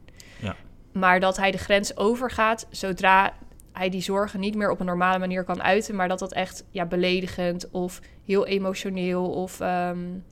Ja. 0.40 0.56
Maar 0.92 1.20
dat 1.20 1.36
hij 1.36 1.50
de 1.50 1.58
grens 1.58 1.96
overgaat 1.96 2.66
zodra 2.70 3.32
hij 3.72 3.88
die 3.88 4.00
zorgen 4.00 4.40
niet 4.40 4.54
meer 4.54 4.70
op 4.70 4.80
een 4.80 4.86
normale 4.86 5.18
manier 5.18 5.44
kan 5.44 5.62
uiten, 5.62 5.94
maar 5.94 6.08
dat 6.08 6.18
dat 6.18 6.32
echt 6.32 6.64
ja, 6.70 6.86
beledigend 6.86 7.70
of 7.70 8.00
heel 8.24 8.46
emotioneel 8.46 9.30
of 9.30 9.60
um, 9.60 10.24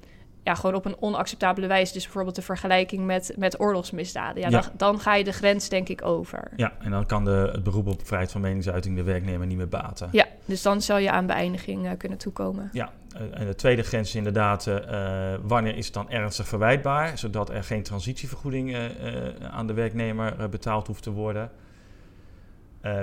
ja, 0.48 0.54
gewoon 0.54 0.74
op 0.74 0.84
een 0.84 0.96
onacceptabele 1.00 1.66
wijze. 1.66 1.92
Dus 1.92 2.02
bijvoorbeeld 2.02 2.36
de 2.36 2.42
vergelijking 2.42 3.06
met, 3.06 3.34
met 3.36 3.60
oorlogsmisdaden. 3.60 4.42
Ja, 4.42 4.48
Ja. 4.48 4.60
Dan, 4.60 4.70
dan 4.76 5.00
ga 5.00 5.14
je 5.14 5.24
de 5.24 5.32
grens 5.32 5.68
denk 5.68 5.88
ik 5.88 6.04
over. 6.04 6.50
Ja, 6.56 6.72
en 6.80 6.90
dan 6.90 7.06
kan 7.06 7.24
de, 7.24 7.50
het 7.52 7.62
beroep 7.62 7.86
op 7.86 8.06
vrijheid 8.06 8.32
van 8.32 8.40
meningsuiting 8.40 8.96
de 8.96 9.02
werknemer 9.02 9.46
niet 9.46 9.56
meer 9.56 9.68
baten. 9.68 10.08
Ja, 10.12 10.26
dus 10.44 10.62
dan 10.62 10.82
zal 10.82 10.98
je 10.98 11.10
aan 11.10 11.26
beëindiging 11.26 11.84
uh, 11.84 11.90
kunnen 11.98 12.18
toekomen. 12.18 12.70
Ja, 12.72 12.90
uh, 13.14 13.40
en 13.40 13.46
de 13.46 13.54
tweede 13.54 13.82
grens 13.82 14.08
is 14.08 14.14
inderdaad, 14.14 14.66
uh, 14.66 15.34
wanneer 15.42 15.76
is 15.76 15.84
het 15.84 15.94
dan 15.94 16.10
ernstig 16.10 16.48
verwijtbaar, 16.48 17.18
zodat 17.18 17.50
er 17.50 17.64
geen 17.64 17.82
transitievergoeding 17.82 18.76
aan 19.50 19.66
de 19.66 19.72
werknemer 19.72 20.48
betaald 20.48 20.86
hoeft 20.86 21.02
te 21.02 21.10
worden. 21.10 21.50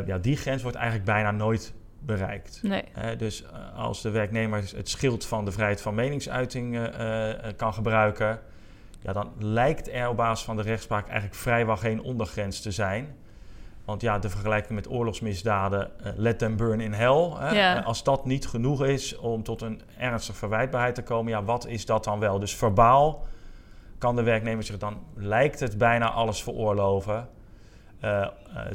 ja, 0.05 0.17
die 0.17 0.38
grens 0.38 0.62
wordt 0.62 0.77
eigenlijk 0.77 1.05
bijna 1.05 1.31
nooit 1.31 1.73
bereikt. 2.06 2.60
Nee. 2.63 2.84
Uh, 2.98 3.18
dus 3.18 3.44
uh, 3.44 3.80
als 3.80 4.02
de 4.02 4.10
werknemer 4.10 4.63
het 4.76 4.89
schild 4.89 5.26
van 5.26 5.46
de 5.46 5.52
vrijheid 5.52 5.82
van 5.82 5.96
meningsuiting 5.96 6.76
uh, 6.76 7.30
kan 7.56 7.74
gebruiken, 7.74 8.39
ja, 9.02 9.13
dan 9.13 9.32
lijkt 9.39 9.91
er 9.91 10.10
op 10.10 10.18
basis 10.18 10.46
van 10.46 10.56
de 10.56 10.62
rechtspraak 10.62 11.06
eigenlijk 11.06 11.36
vrijwel 11.36 11.78
geen 11.78 12.02
ondergrens 12.02 12.62
te 12.62 12.72
zijn. 12.72 13.15
Want 13.86 14.02
ja, 14.02 14.20
de 14.20 14.30
vergelijking 14.30 14.74
met 14.74 14.89
oorlogsmisdaden, 14.89 15.91
let 16.15 16.39
them 16.39 16.58
burn 16.58 16.80
in 16.80 16.94
hell. 16.94 17.32
Hè? 17.38 17.50
Ja. 17.50 17.80
Als 17.80 18.04
dat 18.04 18.26
niet 18.26 18.48
genoeg 18.48 18.86
is 18.86 19.18
om 19.18 19.44
tot 19.44 19.62
een 19.62 19.82
ernstige 19.98 20.38
verwijtbaarheid 20.38 20.96
te 20.96 21.04
komen, 21.04 21.32
ja, 21.32 21.44
wat 21.44 21.68
is 21.68 21.86
dat 21.86 22.04
dan 22.04 22.20
wel? 22.20 22.39
Dus 22.39 22.56
verbaal 22.56 23.26
kan 23.98 24.15
de 24.15 24.24
werknemer 24.24 24.63
zich 24.63 24.78
dan, 24.78 25.04
lijkt 25.15 25.60
het 25.60 25.78
bijna 25.78 26.12
alles 26.12 26.44
veroorloven. 26.44 27.28
Uh, 28.03 28.12
uh, 28.12 28.27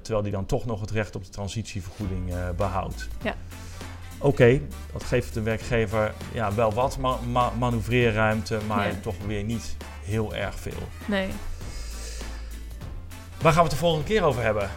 terwijl 0.03 0.23
die 0.23 0.33
dan 0.33 0.47
toch 0.47 0.67
nog 0.67 0.81
het 0.81 0.91
recht 0.91 1.17
op 1.17 1.25
de 1.25 1.31
transitievergoeding 1.31 2.29
uh, 2.33 2.51
behoudt. 2.57 3.09
Ja. 3.23 3.35
Oké, 4.19 4.27
okay, 4.27 4.63
dat 4.93 5.05
geeft 5.05 5.35
de 5.35 5.43
werkgever 5.43 6.15
ja, 6.33 6.55
wel 6.55 6.73
wat 6.73 6.99
ma 6.99 7.17
ma 7.31 7.51
manoeuvreerruimte, 7.59 8.59
maar 8.67 8.87
Ja. 8.87 8.95
toch 9.03 9.15
weer 9.27 9.45
niet 9.45 9.77
heel 10.05 10.35
erg 10.35 10.55
veel. 10.55 10.89
Nee. 11.07 11.29
Waar 13.43 13.53
gaan 13.53 13.63
we 13.63 13.69
het 13.69 13.79
de 13.79 13.85
volgende 13.85 14.07
keer 14.07 14.23
over 14.23 14.43
hebben? 14.43 14.71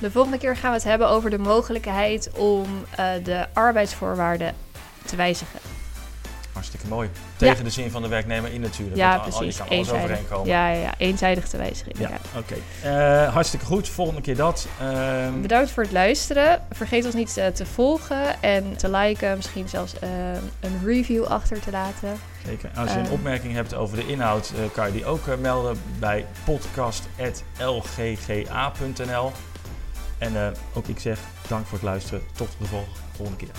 De 0.00 0.10
volgende 0.10 0.38
keer 0.38 0.56
gaan 0.56 0.70
we 0.70 0.76
het 0.76 0.86
hebben 0.86 1.08
over 1.08 1.30
de 1.30 1.38
mogelijkheid 1.38 2.30
om 2.32 2.66
uh, 2.90 3.24
de 3.24 3.46
arbeidsvoorwaarden 3.52 4.54
te 5.04 5.16
wijzigen. 5.16 5.60
Hartstikke 6.64 6.94
mooi. 6.94 7.10
Tegen 7.36 7.64
de 7.64 7.70
zin 7.70 7.90
van 7.90 8.02
de 8.02 8.08
werknemer 8.08 8.52
in 8.52 8.60
natuurlijk. 8.60 8.96
Ja, 8.96 9.10
want 9.18 9.32
al- 9.32 9.38
precies. 9.38 9.56
Je 9.56 9.62
kan 9.62 9.72
alles 9.76 9.90
overeenkomen. 9.90 10.46
Ja, 10.48 10.68
ja, 10.68 10.80
ja, 10.80 10.94
eenzijdig 10.98 11.48
te 11.48 11.56
wijzigen. 11.56 11.92
Ja, 11.98 12.10
oké. 12.36 12.54
Eh, 12.82 13.32
hartstikke 13.32 13.64
goed. 13.66 13.88
Volgende 13.88 14.20
keer 14.20 14.36
dat. 14.36 14.66
Ehm, 14.80 15.40
Bedankt 15.40 15.70
voor 15.70 15.82
het 15.82 15.92
luisteren. 15.92 16.62
Vergeet 16.70 17.04
ons 17.04 17.14
niet 17.14 17.36
eh, 17.36 17.46
te 17.46 17.66
volgen 17.66 18.42
en 18.42 18.76
te 18.76 18.90
liken. 18.90 19.36
Misschien 19.36 19.68
zelfs 19.68 19.98
eh, 19.98 20.08
een 20.60 20.80
review 20.84 21.24
achter 21.24 21.60
te 21.60 21.70
laten. 21.70 22.16
Zeker. 22.46 22.70
Als 22.76 22.92
je 22.92 22.98
een 22.98 23.10
opmerking 23.10 23.54
hebt 23.54 23.74
over 23.74 23.96
de 23.96 24.06
inhoud, 24.06 24.52
kan 24.72 24.86
je 24.86 24.92
die 24.92 25.04
ook 25.06 25.26
melden 25.38 25.80
bij 25.98 26.26
podcast.lgga.nl. 26.44 29.32
En 30.18 30.54
ook 30.74 30.86
ik 30.88 30.98
zeg 30.98 31.18
dank 31.48 31.66
voor 31.66 31.78
het 31.78 31.86
luisteren. 31.86 32.22
Tot 32.32 32.48
de 32.58 32.66
vol- 32.66 32.86
volgende 33.16 33.38
keer. 33.44 33.54